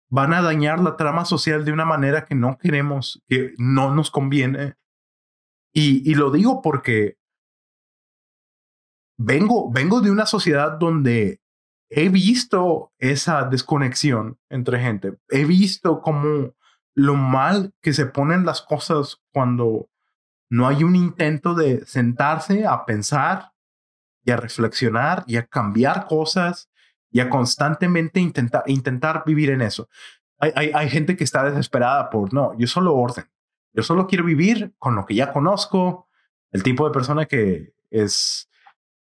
Van 0.10 0.34
a 0.34 0.42
dañar 0.42 0.80
la 0.80 0.96
trama 0.96 1.26
social 1.26 1.66
de 1.66 1.72
una 1.72 1.86
manera 1.86 2.26
que 2.26 2.34
no 2.34 2.58
queremos, 2.58 3.22
que 3.28 3.54
no 3.58 3.94
nos 3.94 4.10
conviene. 4.10 4.76
Y, 5.74 6.10
y 6.10 6.16
lo 6.16 6.32
digo 6.32 6.62
porque 6.62 7.18
vengo, 9.18 9.70
vengo 9.72 10.02
de 10.02 10.12
una 10.12 10.26
sociedad 10.26 10.72
donde 10.80 11.42
he 11.90 12.10
visto 12.10 12.92
esa 12.98 13.44
desconexión 13.44 14.38
entre 14.50 14.80
gente. 14.80 15.18
He 15.30 15.46
visto 15.46 16.02
como 16.02 16.54
lo 16.94 17.16
mal 17.16 17.74
que 17.82 17.94
se 17.94 18.06
ponen 18.06 18.46
las 18.46 18.62
cosas 18.62 19.22
cuando 19.32 19.90
no 20.50 20.68
hay 20.68 20.84
un 20.84 20.96
intento 20.96 21.54
de 21.54 21.86
sentarse 21.86 22.66
a 22.66 22.86
pensar 22.86 23.52
y 24.24 24.32
a 24.32 24.38
reflexionar 24.38 25.24
y 25.28 25.38
a 25.38 25.46
cambiar 25.46 26.06
cosas 26.08 26.70
y 27.12 27.20
a 27.20 27.30
constantemente 27.30 28.20
intentar, 28.20 28.64
intentar 28.68 29.24
vivir 29.26 29.50
en 29.50 29.62
eso. 29.62 29.90
Hay, 30.40 30.52
hay, 30.56 30.72
hay 30.74 30.90
gente 30.90 31.16
que 31.16 31.24
está 31.24 31.44
desesperada 31.44 32.10
por, 32.10 32.34
no, 32.34 32.58
yo 32.58 32.68
solo 32.68 32.96
orden, 32.96 33.26
yo 33.74 33.84
solo 33.84 34.08
quiero 34.08 34.26
vivir 34.26 34.74
con 34.78 34.96
lo 34.96 35.06
que 35.06 35.16
ya 35.16 35.32
conozco, 35.32 36.08
el 36.52 36.64
tipo 36.64 36.86
de 36.86 36.94
persona 36.94 37.26
que 37.26 37.74
es 37.90 38.50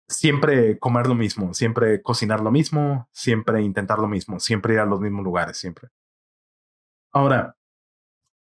siempre 0.07 0.77
comer 0.79 1.07
lo 1.07 1.15
mismo, 1.15 1.53
siempre 1.53 2.01
cocinar 2.01 2.41
lo 2.41 2.51
mismo, 2.51 3.07
siempre 3.11 3.61
intentar 3.61 3.99
lo 3.99 4.07
mismo, 4.07 4.39
siempre 4.39 4.75
ir 4.75 4.79
a 4.79 4.85
los 4.85 4.99
mismos 4.99 5.23
lugares, 5.23 5.57
siempre. 5.57 5.89
Ahora, 7.11 7.55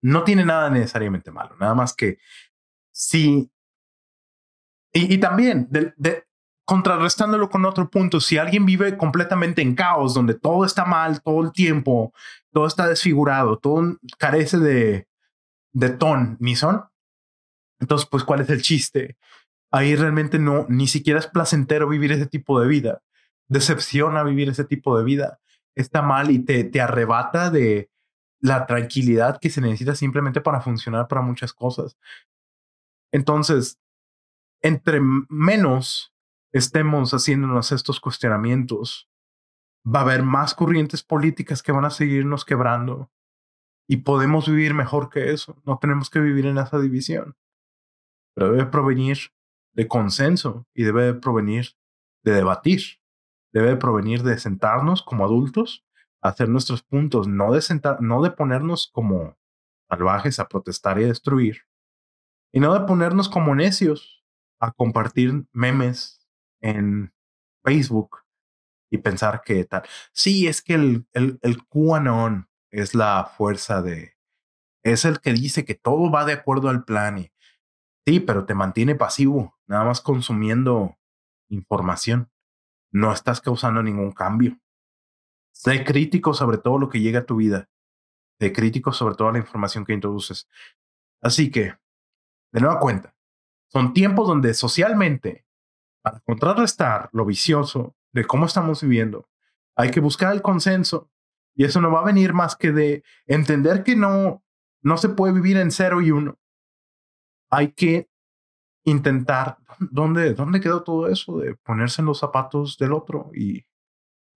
no 0.03 0.25
tiene 0.25 0.45
nada 0.45 0.71
necesariamente 0.71 1.31
malo, 1.31 1.57
nada 1.57 1.75
más 1.75 1.95
que 1.95 2.19
si... 2.93 3.51
Y, 4.93 5.19
también, 5.19 5.69
de, 5.71 6.25
contrarrestándolo 6.65 7.51
con 7.51 7.65
otro 7.67 7.89
punto, 7.91 8.21
si 8.21 8.39
alguien 8.39 8.65
vive 8.65 8.97
completamente 8.97 9.61
en 9.63 9.75
caos, 9.75 10.15
donde 10.15 10.35
todo 10.35 10.65
está 10.65 10.85
mal 10.85 11.23
todo 11.23 11.43
el 11.43 11.53
tiempo, 11.53 12.13
todo 12.53 12.67
está 12.67 12.89
desfigurado, 12.89 13.59
todo 13.59 13.99
carece 14.19 14.59
de, 14.59 15.07
de 15.73 15.91
ton, 15.91 16.37
ni 16.41 16.57
son, 16.57 16.85
entonces, 17.81 18.09
pues, 18.11 18.25
¿cuál 18.25 18.41
es 18.41 18.51
el 18.51 18.63
chiste? 18.63 19.17
Ahí 19.71 19.97
realmente 19.97 20.39
no, 20.39 20.67
ni 20.69 20.87
siquiera 20.87 21.19
es 21.19 21.27
placentero 21.27 21.89
vivir 21.89 22.13
ese 22.13 22.27
tipo 22.27 22.61
de 22.61 22.69
vida. 22.69 23.03
Decepciona 23.49 24.23
vivir 24.23 24.49
ese 24.49 24.65
tipo 24.65 24.97
de 24.99 25.05
vida. 25.05 25.41
Está 25.75 26.03
mal 26.03 26.31
y 26.31 26.41
te, 26.41 26.65
te 26.65 26.81
arrebata 26.81 27.51
de 27.51 27.91
la 28.41 28.67
tranquilidad 28.67 29.39
que 29.41 29.51
se 29.51 29.61
necesita 29.61 29.95
simplemente 29.95 30.41
para 30.41 30.61
funcionar 30.61 31.09
para 31.09 31.23
muchas 31.23 31.53
cosas. 31.53 31.97
Entonces, 33.13 33.79
entre 34.63 35.01
menos 35.29 36.13
estemos 36.53 37.13
haciéndonos 37.13 37.73
estos 37.73 38.01
cuestionamientos, 38.01 39.09
va 39.87 40.01
a 40.01 40.03
haber 40.03 40.23
más 40.23 40.55
corrientes 40.55 41.03
políticas 41.03 41.63
que 41.63 41.73
van 41.73 41.85
a 41.85 41.91
seguirnos 41.91 42.45
quebrando 42.45 43.11
y 43.89 43.99
podemos 43.99 44.49
vivir 44.49 44.75
mejor 44.75 45.09
que 45.09 45.33
eso. 45.33 45.61
No 45.65 45.79
tenemos 45.79 46.11
que 46.11 46.21
vivir 46.21 46.47
en 46.47 46.59
esa 46.59 46.79
división. 46.79 47.37
Pero 48.35 48.53
debe 48.53 48.67
provenir 48.67 49.33
de 49.75 49.89
consenso 49.89 50.67
y 50.75 50.85
debe 50.85 51.15
provenir 51.15 51.69
de 52.25 52.33
debatir, 52.33 52.83
debe 53.53 53.77
provenir 53.77 54.23
de 54.23 54.39
sentarnos 54.39 55.03
como 55.03 55.25
adultos, 55.25 55.87
hacer 56.21 56.49
nuestros 56.49 56.83
puntos, 56.83 57.29
no 57.29 57.53
de, 57.53 57.63
sentar, 57.63 58.01
no 58.01 58.23
de 58.23 58.31
ponernos 58.31 58.91
como 58.93 59.39
salvajes 59.89 60.39
a 60.39 60.49
protestar 60.49 61.01
y 61.01 61.05
a 61.05 61.09
destruir, 61.09 61.63
y 62.53 62.61
no 62.61 62.75
de 62.75 62.87
ponernos 62.87 63.29
como 63.29 63.55
necios 63.55 64.25
a 64.61 64.73
compartir 64.73 65.47
memes 65.53 66.29
en 66.61 67.13
Facebook 67.65 68.19
y 68.91 68.99
pensar 68.99 69.43
que 69.45 69.65
tal. 69.65 69.83
Sí, 70.13 70.49
es 70.49 70.63
que 70.63 70.75
el, 70.75 71.07
el, 71.13 71.39
es 72.71 72.95
la 72.95 73.31
fuerza 73.37 73.81
de, 73.83 74.17
es 74.83 75.05
el 75.05 75.21
que 75.21 75.33
dice 75.33 75.65
que 75.65 75.75
todo 75.75 76.11
va 76.11 76.25
de 76.25 76.33
acuerdo 76.33 76.69
al 76.69 76.85
plan 76.85 77.19
y 77.19 77.33
Sí, 78.09 78.21
pero 78.21 78.47
te 78.47 78.55
mantiene 78.55 78.95
pasivo, 78.95 79.58
nada 79.69 79.85
más 79.85 80.01
consumiendo 80.01 80.99
información. 81.49 82.31
No 82.91 83.13
estás 83.13 83.41
causando 83.41 83.83
ningún 83.83 84.13
cambio. 84.13 84.59
Sé 85.53 85.85
crítico 85.85 86.35
sobre 86.35 86.59
todo 86.59 86.79
lo 86.79 86.89
que 86.89 87.01
llega 87.01 87.21
a 87.21 87.27
tu 87.27 87.37
vida. 87.37 87.69
Sé 88.41 88.53
crítico 88.53 88.93
sobre 88.93 89.15
toda 89.15 89.33
la 89.33 89.39
información 89.39 89.85
que 89.85 89.93
introduces. 89.93 90.49
Así 91.21 91.51
que, 91.51 91.75
de 92.53 92.61
nueva 92.61 92.81
cuenta, 92.81 93.15
son 93.69 93.93
tiempos 93.93 94.27
donde 94.27 94.55
socialmente, 94.55 95.45
para 96.03 96.21
contrarrestar 96.21 97.11
lo 97.13 97.25
vicioso 97.25 97.95
de 98.13 98.25
cómo 98.25 98.47
estamos 98.47 98.83
viviendo, 98.83 99.29
hay 99.77 99.91
que 99.91 100.01
buscar 100.01 100.33
el 100.33 100.43
consenso. 100.43 101.11
Y 101.55 101.65
eso 101.65 101.81
no 101.81 101.91
va 101.91 102.01
a 102.01 102.05
venir 102.05 102.33
más 102.33 102.57
que 102.57 102.73
de 102.73 103.03
entender 103.27 103.83
que 103.83 103.97
no, 103.97 104.43
no 104.81 104.97
se 104.97 105.09
puede 105.09 105.35
vivir 105.35 105.57
en 105.57 105.71
cero 105.71 106.01
y 106.01 106.11
uno 106.11 106.39
hay 107.51 107.73
que 107.73 108.08
intentar, 108.85 109.59
¿dónde, 109.79 110.35
¿dónde 110.35 110.61
quedó 110.61 110.83
todo 110.83 111.09
eso 111.09 111.39
de 111.39 111.55
ponerse 111.57 112.03
en 112.03 112.07
los 112.07 112.19
zapatos 112.19 112.79
del 112.79 112.93
otro 112.93 113.31
y 113.35 113.65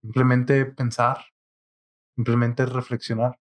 simplemente 0.01 0.65
pensar 0.65 1.25
Simplemente 2.15 2.65
reflexionar. 2.65 3.39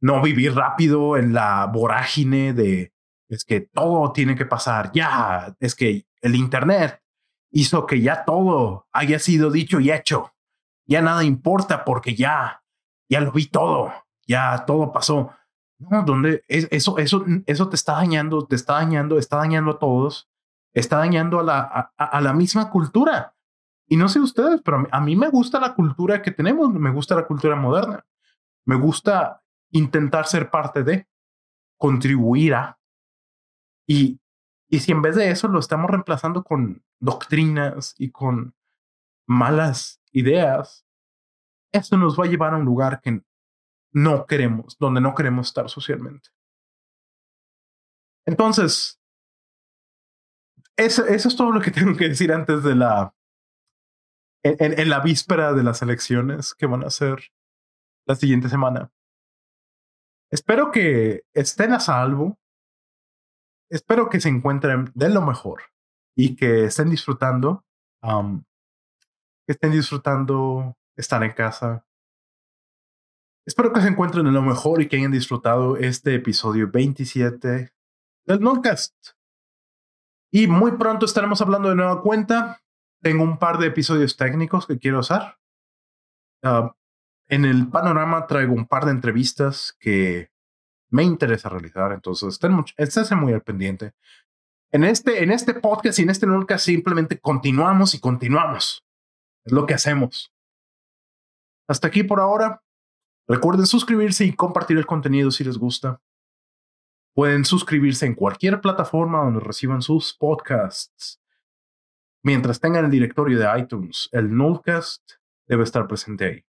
No 0.00 0.20
vivir 0.20 0.54
rápido 0.54 1.16
en 1.16 1.32
la 1.32 1.66
vorágine 1.66 2.52
de 2.52 2.92
es 3.28 3.44
que 3.44 3.60
todo 3.60 4.12
tiene 4.12 4.34
que 4.34 4.44
pasar 4.44 4.90
ya. 4.92 5.54
Es 5.60 5.74
que 5.74 6.06
el 6.20 6.34
Internet 6.34 7.00
hizo 7.50 7.86
que 7.86 8.00
ya 8.00 8.24
todo 8.24 8.88
haya 8.92 9.18
sido 9.18 9.50
dicho 9.50 9.80
y 9.80 9.90
hecho. 9.90 10.34
Ya 10.86 11.00
nada 11.00 11.24
importa 11.24 11.84
porque 11.84 12.14
ya, 12.14 12.62
ya 13.08 13.20
lo 13.20 13.32
vi 13.32 13.46
todo. 13.46 13.92
Ya 14.26 14.64
todo 14.66 14.92
pasó. 14.92 15.32
No, 15.90 16.02
donde 16.04 16.44
eso, 16.48 16.98
eso, 16.98 17.24
eso 17.46 17.68
te 17.68 17.76
está 17.76 17.94
dañando, 17.94 18.46
te 18.46 18.56
está 18.56 18.74
dañando, 18.74 19.18
está 19.18 19.36
dañando 19.36 19.72
a 19.72 19.78
todos, 19.78 20.30
está 20.72 20.98
dañando 20.98 21.40
a 21.40 21.42
la, 21.42 21.92
a 21.96 22.20
la 22.20 22.32
misma 22.32 22.70
cultura. 22.70 23.34
Y 23.92 23.96
no 23.96 24.08
sé 24.08 24.20
ustedes, 24.20 24.62
pero 24.62 24.86
a 24.90 25.00
mí, 25.00 25.16
me 25.16 25.28
gusta 25.28 25.60
la 25.60 25.74
cultura 25.74 26.22
que 26.22 26.30
tenemos, 26.30 26.72
me 26.72 26.90
gusta 26.90 27.14
la 27.14 27.26
cultura 27.26 27.56
moderna, 27.56 28.02
me 28.64 28.76
gusta 28.76 29.42
intentar 29.70 30.26
ser 30.26 30.50
parte 30.50 30.82
de, 30.82 31.06
contribuir 31.76 32.54
a. 32.54 32.78
Y, 33.86 34.18
y 34.68 34.78
si 34.80 34.92
en 34.92 35.02
vez 35.02 35.16
de 35.16 35.30
eso 35.30 35.46
lo 35.48 35.58
estamos 35.58 35.90
reemplazando 35.90 36.42
con 36.42 36.82
doctrinas 37.00 37.94
y 37.98 38.10
con 38.10 38.54
malas 39.26 40.00
ideas, 40.12 40.86
eso 41.70 41.98
nos 41.98 42.18
va 42.18 42.24
a 42.24 42.28
llevar 42.28 42.54
a 42.54 42.56
un 42.56 42.64
lugar 42.64 43.00
que 43.02 43.22
no 43.92 44.26
queremos, 44.26 44.76
donde 44.78 45.00
no 45.00 45.14
queremos 45.14 45.48
estar 45.48 45.68
socialmente. 45.68 46.30
Entonces, 48.26 49.00
eso, 50.76 51.06
es 51.06 51.36
todo 51.36 51.52
lo 51.52 51.60
que 51.60 51.70
tengo 51.72 51.96
que 51.96 52.08
decir 52.08 52.32
antes 52.32 52.62
de 52.62 52.74
la 52.74 53.14
en, 54.44 54.88
la 54.88 55.00
víspera 55.00 55.52
de 55.52 55.62
las 55.62 55.82
elecciones 55.82 56.54
que 56.54 56.66
van 56.66 56.84
a 56.84 56.90
ser 56.90 57.32
la 58.06 58.16
siguiente 58.16 58.48
semana. 58.48 58.90
Espero 60.30 60.72
que 60.72 61.24
estén 61.34 61.72
a 61.72 61.80
salvo. 61.80 62.38
Espero 63.70 64.08
que 64.08 64.20
se 64.20 64.28
encuentren 64.28 64.90
de 64.94 65.08
lo 65.08 65.22
mejor 65.22 65.62
y 66.16 66.36
que 66.36 66.64
estén 66.64 66.90
disfrutando. 66.90 67.64
que 68.02 69.52
estén 69.52 69.72
disfrutando 69.72 70.76
estar 70.96 71.22
en 71.22 71.32
casa. 71.32 71.86
Espero 73.46 73.72
que 73.72 73.80
se 73.80 73.88
encuentren 73.88 74.24
de 74.24 74.32
lo 74.32 74.42
mejor 74.42 74.82
y 74.82 74.88
que 74.88 74.96
hayan 74.96 75.12
disfrutado 75.12 75.76
este 75.76 76.14
episodio 76.14 76.70
27 76.70 77.72
del 78.26 78.40
Noncast. 78.40 78.94
Y 80.30 80.46
muy 80.46 80.72
pronto 80.72 81.06
estaremos 81.06 81.40
hablando 81.42 81.68
de 81.68 81.74
nueva 81.74 82.02
cuenta 82.02 82.62
tengo 83.02 83.24
un 83.24 83.36
par 83.38 83.58
de 83.58 83.66
episodios 83.66 84.16
técnicos 84.16 84.66
que 84.66 84.78
quiero 84.78 85.00
usar. 85.00 85.38
Ah, 86.42 86.74
en 87.28 87.44
el 87.44 87.68
panorama 87.68 88.26
traigo 88.26 88.54
un 88.54 88.66
par 88.66 88.84
de 88.84 88.92
entrevistas 88.92 89.76
que 89.78 90.30
me 90.90 91.02
interesa 91.02 91.48
realizar, 91.48 91.92
entonces 91.92 92.28
estén, 92.28 92.52
muy 93.18 93.32
al 93.32 93.42
pendiente. 93.42 93.92
En 94.70 94.84
este, 94.84 95.22
en 95.22 95.30
este 95.30 95.54
podcast 95.54 95.98
y 95.98 96.02
en 96.02 96.10
este 96.10 96.26
nunca 96.26 96.58
simplemente 96.58 97.18
continuamos 97.18 97.94
y 97.94 98.00
continuamos. 98.00 98.84
Es 99.44 99.52
lo 99.52 99.66
que 99.66 99.74
hacemos. 99.74 100.32
Hasta 101.68 101.88
aquí 101.88 102.04
por 102.04 102.20
ahora. 102.20 102.62
Recuerden 103.28 103.66
suscribirse 103.66 104.24
y 104.24 104.34
compartir 104.34 104.78
el 104.78 104.86
contenido 104.86 105.30
si 105.30 105.44
les 105.44 105.58
gusta. 105.58 106.00
Pueden 107.14 107.44
suscribirse 107.44 108.06
en 108.06 108.14
cualquier 108.14 108.60
plataforma 108.60 109.22
donde 109.24 109.40
reciban 109.40 109.82
sus 109.82 110.14
podcasts. 110.14 111.20
Mientras 112.22 112.60
tengan 112.60 112.84
el 112.84 112.90
directorio 112.90 113.38
de 113.38 113.58
iTunes, 113.58 114.08
el 114.12 114.34
Nullcast 114.34 115.02
debe 115.46 115.64
estar 115.64 115.86
presente 115.86 116.24
ahí. 116.24 116.44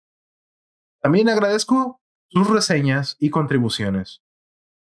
También 1.02 1.30
agradezco 1.30 2.02
sus 2.30 2.50
reseñas 2.50 3.18
y 3.20 3.30
contribuciones 3.30 4.24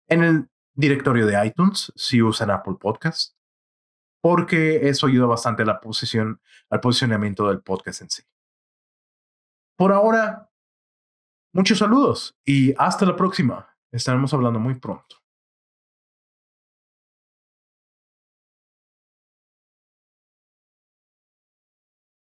en 0.08 0.24
el 0.24 0.50
directorio 0.74 1.26
de 1.26 1.46
iTunes 1.46 1.92
si 1.96 2.22
usan 2.22 2.52
Apple 2.52 2.76
Podcast, 2.80 3.36
porque 4.22 4.90
eso 4.90 5.08
ayuda 5.08 5.28
bastante 5.28 5.64
al 5.64 5.80
posicionamiento 6.82 7.48
del 7.48 7.62
podcast 7.62 8.02
en 8.02 8.10
sí. 8.10 8.24
Por 9.78 9.94
ahora, 9.94 10.49
muchos 11.54 11.80
saludos 11.80 12.36
y 12.46 12.74
hasta 12.78 13.06
la 13.06 13.16
próxima. 13.16 13.68
Estaremos 13.92 14.34
hablando 14.34 14.60
muy 14.60 14.76
pronto. 14.76 15.18